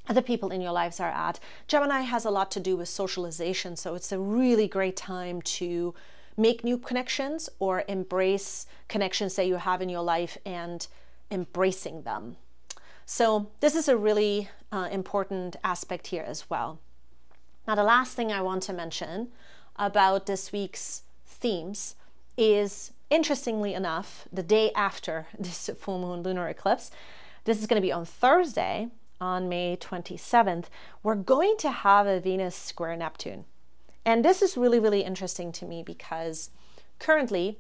other 0.08 0.22
people 0.24 0.50
in 0.50 0.60
your 0.60 0.72
lives 0.72 1.00
are 1.00 1.10
at. 1.10 1.40
Gemini 1.68 2.02
has 2.02 2.26
a 2.26 2.32
lot 2.32 2.50
to 2.52 2.60
do 2.60 2.76
with 2.76 2.90
socialization 2.90 3.76
so 3.76 3.96
it's 3.96 4.12
a 4.12 4.20
really 4.20 4.68
great 4.68 4.98
time 4.98 5.42
to 5.44 5.94
make 6.36 6.64
new 6.64 6.78
connections 6.78 7.50
or 7.60 7.84
embrace 7.88 8.66
connections 8.88 9.36
that 9.36 9.46
you 9.46 9.56
have 9.56 9.82
in 9.82 9.90
your 9.90 10.02
life 10.02 10.38
and 10.46 10.88
embracing 11.30 12.02
them 12.02 12.38
so, 13.12 13.50
this 13.60 13.74
is 13.74 13.88
a 13.88 13.98
really 13.98 14.50
uh, 14.72 14.88
important 14.92 15.56
aspect 15.64 16.06
here 16.06 16.22
as 16.22 16.48
well. 16.48 16.78
Now, 17.68 17.74
the 17.74 17.82
last 17.82 18.14
thing 18.16 18.32
I 18.32 18.44
want 18.44 18.62
to 18.64 18.72
mention 18.72 19.30
about 19.78 20.28
this 20.28 20.52
week's 20.52 21.02
themes 21.26 21.96
is 22.38 22.92
interestingly 23.10 23.74
enough, 23.74 24.28
the 24.32 24.44
day 24.44 24.72
after 24.76 25.26
this 25.40 25.72
full 25.80 25.98
moon 25.98 26.22
lunar 26.22 26.50
eclipse, 26.50 26.92
this 27.46 27.60
is 27.60 27.66
going 27.66 27.82
to 27.82 27.86
be 27.86 27.92
on 27.92 28.06
Thursday, 28.06 28.90
on 29.20 29.50
May 29.50 29.76
27th, 29.76 30.66
we're 31.02 31.16
going 31.16 31.56
to 31.58 31.72
have 31.72 32.06
a 32.06 32.20
Venus 32.20 32.56
square 32.56 32.96
Neptune. 32.96 33.46
And 34.06 34.24
this 34.24 34.44
is 34.44 34.56
really, 34.56 34.80
really 34.80 35.02
interesting 35.02 35.52
to 35.54 35.66
me 35.66 35.82
because 35.82 36.52
currently 37.00 37.58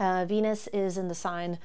uh, 0.00 0.24
Venus 0.24 0.68
is 0.68 0.96
in 0.96 1.08
the 1.08 1.14
sign 1.14 1.58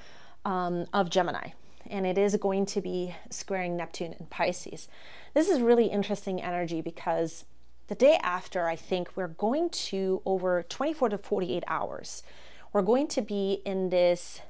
um, 0.43 0.85
of 0.91 1.09
Gemini 1.09 1.51
and 1.89 2.05
it 2.05 2.17
is 2.17 2.35
going 2.37 2.65
to 2.67 2.81
be 2.81 3.15
squaring 3.29 3.75
Neptune 3.75 4.15
in 4.19 4.25
Pisces. 4.27 4.87
This 5.33 5.49
is 5.49 5.61
really 5.61 5.87
interesting 5.87 6.41
energy 6.41 6.81
because 6.81 7.45
the 7.87 7.95
day 7.95 8.17
after, 8.21 8.67
I 8.67 8.75
think 8.75 9.09
we're 9.15 9.27
going 9.27 9.69
to, 9.69 10.21
over 10.25 10.63
24 10.63 11.09
to 11.09 11.17
48 11.17 11.63
hours, 11.67 12.23
we're 12.71 12.81
going 12.81 13.07
to 13.07 13.21
be 13.21 13.61
in 13.65 13.89
this 13.89 14.41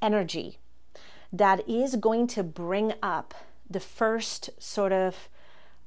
energy 0.00 0.58
that 1.32 1.68
is 1.68 1.96
going 1.96 2.26
to 2.28 2.42
bring 2.42 2.94
up 3.02 3.34
the 3.68 3.80
first 3.80 4.50
sort 4.58 4.92
of 4.92 5.28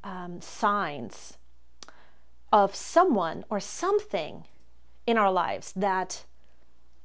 um, 0.03 0.41
signs 0.41 1.38
of 2.51 2.75
someone 2.75 3.45
or 3.49 3.60
something 3.60 4.43
in 5.06 5.17
our 5.17 5.32
lives 5.32 5.71
that 5.75 6.25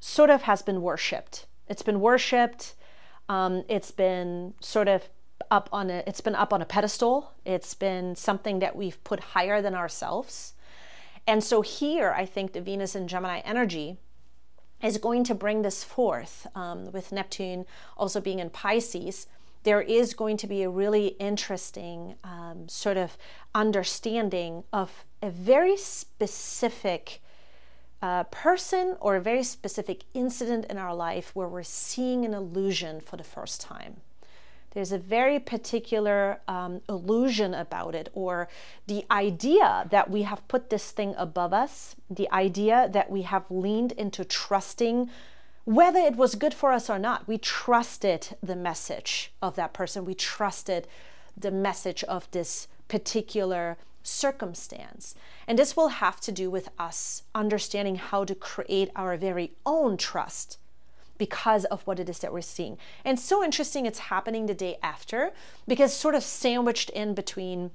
sort 0.01 0.31
of 0.31 0.43
has 0.43 0.63
been 0.63 0.83
worshipped. 0.83 1.47
It's 1.69 1.83
been 1.83 2.01
worshipped 2.01 2.75
um, 3.29 3.65
it's 3.69 3.91
been 3.91 4.55
sort 4.61 4.89
of 4.89 5.09
up 5.51 5.69
on 5.73 5.91
a 5.91 6.03
it's 6.07 6.21
been 6.21 6.35
up 6.35 6.53
on 6.53 6.63
a 6.63 6.65
pedestal. 6.65 7.33
It's 7.45 7.75
been 7.75 8.17
something 8.17 8.61
that 8.61 8.77
we've 8.77 9.03
put 9.05 9.21
higher 9.21 9.61
than 9.61 9.75
ourselves. 9.75 10.55
And 11.27 11.43
so 11.43 11.63
here, 11.63 12.11
I 12.11 12.27
think 12.27 12.53
the 12.53 12.61
Venus 12.61 12.95
and 12.95 13.09
Gemini 13.09 13.41
energy 13.45 13.99
is 14.83 14.99
going 14.99 15.23
to 15.25 15.35
bring 15.35 15.63
this 15.63 15.85
forth 15.85 16.47
um, 16.57 16.91
with 16.91 17.13
Neptune 17.13 17.65
also 17.97 18.21
being 18.21 18.41
in 18.41 18.51
Pisces. 18.51 19.29
There 19.63 19.81
is 19.81 20.15
going 20.15 20.37
to 20.39 20.49
be 20.49 20.65
a 20.65 20.69
really 20.69 21.09
interesting 21.21 22.17
um, 22.25 22.69
sort 22.69 22.97
of 22.97 23.17
understanding 23.55 24.65
of 24.73 25.05
a 25.23 25.31
very 25.31 25.77
specific 25.77 27.22
a 28.03 28.27
person 28.31 28.97
or 29.01 29.17
a 29.17 29.21
very 29.21 29.45
specific 29.45 30.05
incident 30.13 30.67
in 30.67 30.77
our 30.77 30.95
life 30.95 31.31
where 31.35 31.49
we're 31.49 31.63
seeing 31.63 32.25
an 32.25 32.35
illusion 32.35 33.01
for 33.01 33.17
the 33.17 33.25
first 33.25 33.61
time. 33.61 34.01
There's 34.73 34.91
a 34.91 34.99
very 34.99 35.39
particular 35.39 36.41
um, 36.49 36.81
illusion 36.89 37.55
about 37.55 37.95
it, 37.95 38.09
or 38.15 38.49
the 38.87 39.05
idea 39.11 39.87
that 39.91 40.11
we 40.11 40.23
have 40.23 40.47
put 40.49 40.71
this 40.71 40.91
thing 40.91 41.15
above 41.17 41.53
us, 41.53 41.95
the 42.11 42.31
idea 42.33 42.89
that 42.91 43.11
we 43.11 43.23
have 43.23 43.45
leaned 43.51 43.93
into 43.93 44.25
trusting 44.25 45.11
whether 45.65 46.01
it 46.01 46.17
was 46.17 46.35
good 46.35 46.55
for 46.55 46.73
us 46.73 46.91
or 46.91 46.99
not. 46.99 47.29
We 47.29 47.39
trusted 47.39 48.37
the 48.43 48.57
message 48.57 49.33
of 49.41 49.55
that 49.57 49.73
person, 49.73 50.05
we 50.05 50.15
trusted 50.15 50.89
the 51.37 51.53
message 51.53 52.03
of 52.05 52.29
this 52.33 52.67
particular 52.89 53.77
circumstance. 54.03 55.15
And 55.47 55.59
this 55.59 55.77
will 55.77 55.89
have 55.89 56.21
to 56.21 56.33
do 56.33 56.51
with 56.51 56.69
us 56.79 57.23
understanding 57.35 57.97
how 57.97 58.25
to 58.25 58.35
create 58.35 58.91
our 58.97 59.17
very 59.17 59.53
own 59.65 59.97
trust 59.97 60.59
because 61.19 61.65
of 61.67 61.83
what 61.83 62.01
it 62.01 62.09
is 62.09 62.19
that 62.21 62.33
we're 62.33 62.41
seeing. 62.41 62.79
And 63.05 63.19
so 63.19 63.45
interesting, 63.45 63.87
it's 63.87 64.11
happening 64.11 64.47
the 64.47 64.55
day 64.55 64.77
after 64.83 65.33
because, 65.69 65.95
sort 65.95 66.15
of 66.15 66.23
sandwiched 66.23 66.91
in 66.91 67.15
between, 67.15 67.71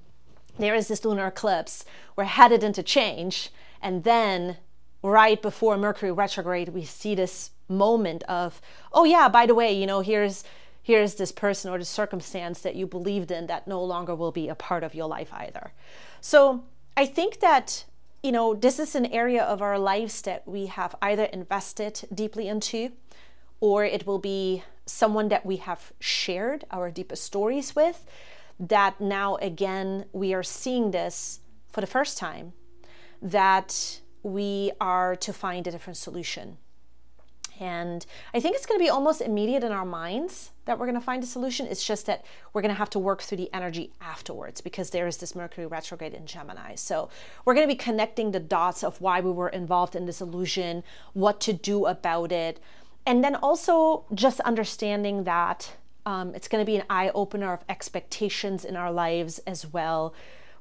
there 0.60 0.76
is 0.76 0.88
this 0.88 1.06
lunar 1.06 1.28
eclipse, 1.28 1.86
we're 2.16 2.26
headed 2.26 2.64
into 2.64 2.84
change, 2.84 3.50
and 3.82 4.04
then 4.04 4.58
right 5.04 5.42
before 5.42 5.78
Mercury 5.78 6.12
retrograde, 6.12 6.70
we 6.70 6.84
see 6.84 7.16
this 7.16 7.52
moment 7.70 8.24
of, 8.24 8.62
oh, 8.92 9.04
yeah, 9.04 9.30
by 9.30 9.46
the 9.46 9.56
way, 9.56 9.72
you 9.72 9.86
know, 9.86 10.02
here's 10.02 10.44
here's 10.88 11.16
this 11.16 11.34
person 11.34 11.70
or 11.70 11.78
the 11.78 11.84
circumstance 11.84 12.62
that 12.62 12.74
you 12.74 12.88
believed 12.88 13.30
in 13.30 13.48
that 13.48 13.68
no 13.68 13.84
longer 13.84 14.16
will 14.16 14.32
be 14.32 14.48
a 14.48 14.56
part 14.56 14.86
of 14.86 14.96
your 14.96 15.06
life 15.06 15.34
either. 15.34 15.74
So 16.22 16.64
I 16.96 17.06
think 17.06 17.40
that, 17.40 17.86
you 18.24 18.32
know, 18.32 18.54
this 18.56 18.80
is 18.80 18.96
an 18.96 19.06
area 19.08 19.44
of 19.44 19.62
our 19.62 19.78
lives 19.78 20.22
that 20.24 20.48
we 20.48 20.68
have 20.68 20.96
either 21.02 21.26
invested 21.26 22.08
deeply 22.14 22.48
into 22.48 22.92
or 23.60 23.86
it 23.86 24.06
will 24.06 24.20
be 24.20 24.64
someone 24.86 25.30
that 25.30 25.46
we 25.46 25.58
have 25.58 25.92
shared 26.00 26.66
our 26.72 26.90
deepest 26.92 27.24
stories 27.24 27.76
with. 27.76 28.06
That 28.60 29.00
now, 29.00 29.36
again, 29.36 30.06
we 30.14 30.34
are 30.34 30.44
seeing 30.44 30.92
this 30.92 31.42
for 31.70 31.82
the 31.82 31.88
first 31.88 32.18
time 32.18 32.54
that 33.22 34.02
we 34.24 34.72
are 34.82 35.16
to 35.16 35.34
find 35.34 35.68
a 35.68 35.72
different 35.72 35.98
solution. 35.98 36.58
And 37.60 38.06
I 38.34 38.40
think 38.40 38.56
it's 38.56 38.66
going 38.66 38.80
to 38.80 38.84
be 38.84 38.90
almost 38.90 39.22
immediate 39.22 39.64
in 39.64 39.72
our 39.72 39.86
minds 39.86 40.52
that 40.66 40.78
we're 40.78 40.86
going 40.86 41.00
to 41.00 41.06
find 41.06 41.24
a 41.24 41.28
solution. 41.28 41.66
It's 41.66 41.86
just 41.86 42.06
that 42.06 42.24
we're 42.54 42.62
going 42.62 42.74
to 42.74 42.78
have 42.78 42.90
to 42.92 43.00
work 43.00 43.22
through 43.22 43.38
the 43.38 43.54
energy 43.54 43.92
afterwards 44.02 44.62
because 44.62 44.90
there 44.90 45.08
is 45.08 45.18
this 45.18 45.36
Mercury 45.36 45.66
retrograde 45.66 46.14
in 46.14 46.26
Gemini. 46.26 46.76
So 46.76 47.10
we're 47.46 47.54
going 47.54 47.68
to 47.68 47.74
be 47.74 47.78
connecting 47.78 48.32
the 48.32 48.40
dots 48.40 48.84
of 48.84 49.02
why 49.02 49.22
we 49.22 49.32
were 49.32 49.50
involved 49.50 49.96
in 49.96 50.06
this 50.06 50.22
illusion, 50.22 50.84
what 51.14 51.40
to 51.42 51.54
do 51.54 51.86
about 51.86 52.32
it, 52.32 52.60
and 53.06 53.24
then 53.24 53.36
also 53.36 54.06
just 54.14 54.40
understanding 54.42 55.24
that 55.24 55.72
um, 56.06 56.36
it's 56.36 56.48
going 56.48 56.62
to 56.62 56.70
be 56.70 56.78
an 56.78 56.86
eye 56.90 57.10
opener 57.14 57.54
of 57.54 57.64
expectations 57.70 58.64
in 58.64 58.76
our 58.76 58.92
lives 58.92 59.40
as 59.40 59.66
well. 59.66 60.14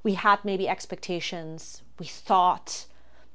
We 0.03 0.15
had 0.15 0.45
maybe 0.45 0.69
expectations, 0.69 1.83
we 1.99 2.07
thought 2.07 2.87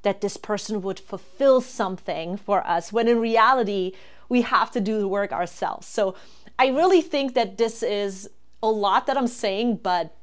that 0.03 0.21
this 0.21 0.37
person 0.37 0.81
would 0.81 0.99
fulfill 0.99 1.61
something 1.61 2.37
for 2.37 2.65
us 2.65 2.91
when 2.91 3.07
in 3.07 3.19
reality 3.19 3.93
we 4.29 4.41
have 4.41 4.71
to 4.71 4.81
do 4.81 4.99
the 4.99 5.07
work 5.07 5.31
ourselves. 5.31 5.87
So 5.87 6.15
I 6.57 6.67
really 6.67 7.01
think 7.01 7.33
that 7.35 7.57
this 7.57 7.83
is 7.83 8.29
a 8.63 8.69
lot 8.69 9.07
that 9.07 9.17
I'm 9.17 9.27
saying, 9.27 9.77
but 9.77 10.15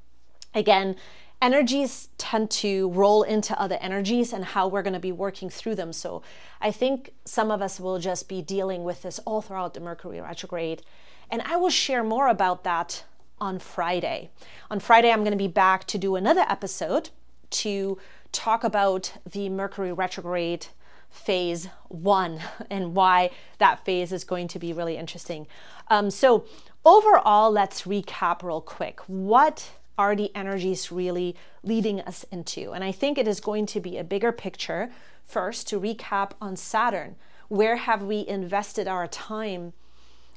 again, 0.55 0.97
energies 1.41 2.09
tend 2.19 2.51
to 2.51 2.91
roll 2.91 3.23
into 3.23 3.59
other 3.61 3.79
energies 3.81 4.33
and 4.33 4.45
how 4.45 4.67
we're 4.67 4.83
going 4.83 4.95
to 4.95 5.01
be 5.01 5.13
working 5.13 5.51
through 5.51 5.77
them. 5.77 5.93
So 5.93 6.23
I 6.61 6.71
think 6.71 7.13
some 7.25 7.51
of 7.51 7.63
us 7.63 7.79
will 7.79 7.99
just 7.99 8.29
be 8.29 8.43
dealing 8.43 8.85
with 8.85 9.03
this 9.03 9.19
all 9.21 9.43
throughout 9.43 9.75
the 9.75 9.81
Mercury 9.81 10.21
retrograde. 10.21 10.83
And 11.31 11.43
I 11.43 11.57
will 11.57 11.71
share 11.71 12.03
more 12.03 12.29
about 12.29 12.65
that 12.65 13.05
on 13.41 13.59
Friday. 13.59 14.31
On 14.71 14.81
Friday, 14.81 15.13
I'm 15.13 15.21
going 15.21 15.33
to 15.33 15.37
be 15.37 15.49
back 15.49 15.85
to 15.89 15.99
do 15.99 16.17
another 16.17 16.45
episode 16.49 17.11
to 17.51 17.99
talk 18.33 18.65
about 18.65 19.13
the 19.31 19.49
Mercury 19.49 19.93
retrograde 19.93 20.67
phase 21.11 21.69
one 21.89 22.41
and 22.71 22.95
why 22.95 23.31
that 23.59 23.85
phase 23.85 24.13
is 24.13 24.25
going 24.25 24.49
to 24.49 24.59
be 24.59 24.73
really 24.73 24.97
interesting. 24.97 25.47
Um, 25.89 26.11
so, 26.11 26.45
overall, 26.85 27.51
let's 27.51 27.83
recap 27.83 28.43
real 28.43 28.61
quick. 28.61 29.01
What 29.07 29.71
are 29.97 30.15
the 30.15 30.35
energies 30.35 30.93
really 30.93 31.35
leading 31.63 32.01
us 32.01 32.25
into? 32.31 32.73
And 32.73 32.85
I 32.85 32.93
think 32.93 33.19
it 33.19 33.27
is 33.27 33.41
going 33.41 33.67
to 33.67 33.81
be 33.81 33.99
a 33.99 34.05
bigger 34.05 34.33
picture 34.33 34.91
first 35.25 35.69
to 35.69 35.81
recap 35.81 36.33
on 36.41 36.57
Saturn. 36.57 37.17
Where 37.49 37.77
have 37.77 38.03
we 38.03 38.27
invested 38.27 38.87
our 38.87 39.07
time 39.07 39.73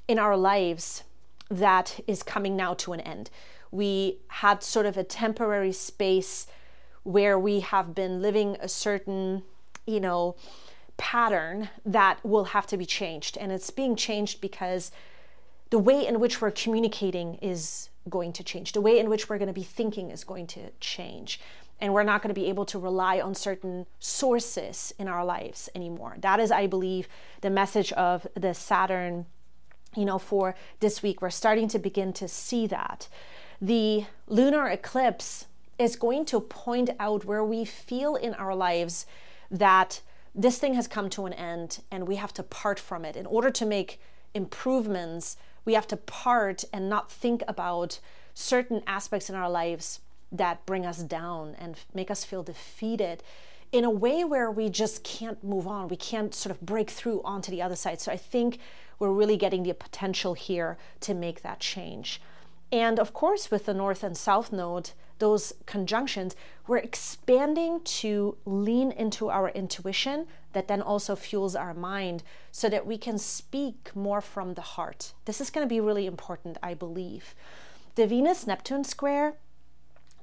in 0.08 0.18
our 0.18 0.36
lives 0.36 1.04
that 1.50 2.00
is 2.08 2.24
coming 2.24 2.56
now 2.56 2.74
to 2.76 2.94
an 2.94 3.02
end? 3.02 3.30
We 3.70 4.20
had 4.28 4.64
sort 4.64 4.86
of 4.86 4.98
a 4.98 5.04
temporary 5.04 5.74
space 5.74 6.48
where 7.04 7.38
we 7.38 7.62
have 7.62 7.96
been 7.96 8.22
living 8.22 8.58
a 8.60 8.68
certain, 8.68 9.44
you 9.86 10.00
know, 10.00 10.36
pattern 10.98 11.70
that 11.86 12.24
will 12.24 12.46
have 12.46 12.68
to 12.68 12.78
be 12.78 12.86
changed. 12.86 13.38
And 13.38 13.52
it's 13.52 13.72
being 13.72 13.96
changed 13.96 14.40
because 14.40 14.92
the 15.72 15.80
way 15.80 16.06
in 16.06 16.20
which 16.20 16.42
we're 16.42 16.52
communicating 16.52 17.36
is 17.36 17.90
going 18.10 18.34
to 18.34 18.44
change. 18.44 18.74
The 18.74 18.82
way 18.82 19.00
in 19.00 19.10
which 19.10 19.30
we're 19.30 19.38
going 19.38 19.48
to 19.48 19.54
be 19.54 19.64
thinking 19.64 20.12
is 20.12 20.24
going 20.24 20.48
to 20.48 20.70
change. 20.80 21.40
And 21.80 21.94
we're 21.94 22.04
not 22.04 22.22
going 22.22 22.34
to 22.34 22.40
be 22.40 22.48
able 22.48 22.66
to 22.66 22.78
rely 22.78 23.20
on 23.20 23.34
certain 23.34 23.88
sources 24.00 24.94
in 25.00 25.08
our 25.08 25.26
lives 25.26 25.70
anymore. 25.74 26.18
That 26.20 26.40
is, 26.40 26.52
I 26.52 26.68
believe, 26.68 27.08
the 27.42 27.50
message 27.50 27.92
of 27.94 28.28
the 28.36 28.54
Saturn, 28.54 29.26
you 29.96 30.06
know, 30.06 30.20
for 30.20 30.54
this 30.80 31.02
week. 31.02 31.22
We're 31.22 31.32
starting 31.32 31.68
to 31.70 31.80
begin 31.80 32.14
to 32.14 32.28
see 32.28 32.68
that. 32.68 33.08
The 33.60 34.06
lunar 34.28 34.68
eclipse 34.68 35.48
is 35.82 35.96
going 35.96 36.24
to 36.26 36.40
point 36.40 36.92
out 37.00 37.26
where 37.26 37.44
we 37.44 37.66
feel 37.66 38.16
in 38.16 38.36
our 38.36 38.56
lives 38.56 39.08
that 39.50 40.02
this 40.36 40.60
thing 40.60 40.76
has 40.76 40.88
come 40.88 41.10
to 41.10 41.26
an 41.26 41.34
end 41.34 41.82
and 41.90 42.08
we 42.08 42.18
have 42.18 42.32
to 42.32 42.44
part 42.44 42.80
from 42.80 43.04
it. 43.04 43.16
In 43.16 43.26
order 43.26 43.50
to 43.50 43.66
make 43.66 44.00
improvements, 44.36 45.38
we 45.66 45.74
have 45.74 45.88
to 45.88 45.98
part 45.98 46.64
and 46.72 46.88
not 46.88 47.12
think 47.12 47.44
about 47.48 48.00
certain 48.36 48.84
aspects 48.86 49.28
in 49.28 49.36
our 49.36 49.50
lives 49.50 50.02
that 50.32 50.66
bring 50.68 50.86
us 50.86 51.00
down 51.00 51.56
and 51.58 51.76
make 51.96 52.12
us 52.12 52.24
feel 52.24 52.44
defeated 52.44 53.24
in 53.72 53.84
a 53.84 53.90
way 53.90 54.24
where 54.24 54.52
we 54.52 54.70
just 54.70 55.04
can't 55.04 55.44
move 55.44 55.66
on. 55.66 55.88
We 55.88 55.96
can't 55.96 56.36
sort 56.36 56.56
of 56.56 56.62
break 56.62 56.92
through 56.92 57.22
onto 57.24 57.50
the 57.50 57.64
other 57.64 57.76
side. 57.76 58.00
So 58.00 58.12
I 58.12 58.18
think 58.18 58.60
we're 59.00 59.12
really 59.12 59.36
getting 59.36 59.64
the 59.64 59.74
potential 59.74 60.36
here 60.36 60.78
to 61.02 61.16
make 61.16 61.42
that 61.42 61.60
change. 61.60 62.22
And 62.72 63.00
of 63.00 63.14
course, 63.14 63.52
with 63.52 63.66
the 63.66 63.74
North 63.74 64.04
and 64.04 64.18
South 64.18 64.52
Node, 64.52 64.92
those 65.20 65.54
conjunctions, 65.66 66.36
we're 66.68 66.78
expanding 66.78 67.82
to 67.84 68.38
lean 68.46 68.92
into 68.92 69.30
our 69.30 69.50
intuition 69.50 70.28
that 70.54 70.68
then 70.68 70.82
also 70.82 71.16
fuels 71.16 71.56
our 71.56 71.74
mind 71.74 72.24
so 72.52 72.70
that 72.70 72.88
we 72.88 72.98
can 72.98 73.18
speak 73.18 73.92
more 73.96 74.22
from 74.22 74.54
the 74.54 74.62
heart. 74.62 75.14
This 75.26 75.42
is 75.42 75.50
going 75.50 75.66
to 75.66 75.70
be 75.70 75.80
really 75.80 76.06
important, 76.06 76.58
I 76.64 76.74
believe. 76.74 77.36
The 77.96 78.08
Venus 78.08 78.48
Neptune 78.48 78.84
square, 78.84 79.36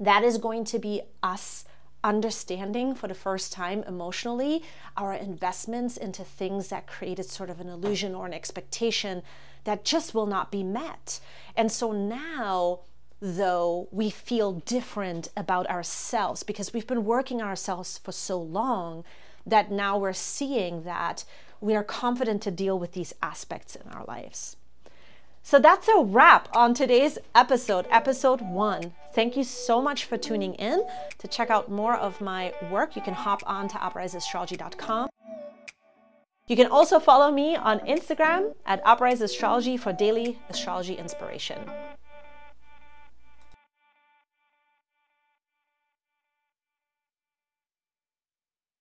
that 0.00 0.24
is 0.24 0.38
going 0.38 0.64
to 0.64 0.78
be 0.78 1.02
us 1.22 1.64
understanding 2.04 2.94
for 2.94 3.08
the 3.08 3.14
first 3.14 3.52
time 3.52 3.82
emotionally 3.86 4.62
our 4.96 5.12
investments 5.12 5.96
into 5.96 6.22
things 6.22 6.68
that 6.68 6.86
created 6.86 7.28
sort 7.28 7.50
of 7.50 7.60
an 7.60 7.68
illusion 7.68 8.14
or 8.14 8.24
an 8.24 8.32
expectation 8.32 9.22
that 9.68 9.84
just 9.84 10.14
will 10.14 10.24
not 10.24 10.50
be 10.50 10.62
met. 10.62 11.20
And 11.54 11.70
so 11.70 11.92
now 11.92 12.80
though 13.20 13.86
we 13.90 14.08
feel 14.08 14.52
different 14.52 15.28
about 15.36 15.68
ourselves 15.68 16.42
because 16.42 16.72
we've 16.72 16.86
been 16.86 17.04
working 17.04 17.42
ourselves 17.42 17.98
for 17.98 18.10
so 18.10 18.40
long 18.40 19.04
that 19.44 19.70
now 19.70 19.98
we're 19.98 20.14
seeing 20.14 20.84
that 20.84 21.26
we 21.60 21.74
are 21.74 21.84
confident 21.84 22.40
to 22.40 22.50
deal 22.50 22.78
with 22.78 22.92
these 22.92 23.12
aspects 23.20 23.76
in 23.76 23.86
our 23.90 24.04
lives. 24.06 24.56
So 25.42 25.58
that's 25.58 25.86
a 25.88 26.02
wrap 26.02 26.48
on 26.56 26.72
today's 26.72 27.18
episode, 27.34 27.86
episode 27.90 28.40
one. 28.40 28.94
Thank 29.12 29.36
you 29.36 29.44
so 29.44 29.82
much 29.82 30.06
for 30.06 30.16
tuning 30.16 30.54
in. 30.54 30.82
To 31.18 31.28
check 31.28 31.50
out 31.50 31.70
more 31.70 31.94
of 31.94 32.22
my 32.22 32.54
work, 32.70 32.96
you 32.96 33.02
can 33.02 33.14
hop 33.14 33.42
on 33.46 33.68
to 33.68 33.76
upriseastrology.com. 33.76 35.10
You 36.48 36.56
can 36.56 36.66
also 36.66 36.98
follow 36.98 37.30
me 37.30 37.56
on 37.56 37.80
Instagram 37.80 38.54
at 38.64 38.80
Uprise 38.82 39.20
Astrology 39.20 39.76
for 39.76 39.92
daily 39.92 40.38
astrology 40.48 40.94
inspiration. 40.94 41.58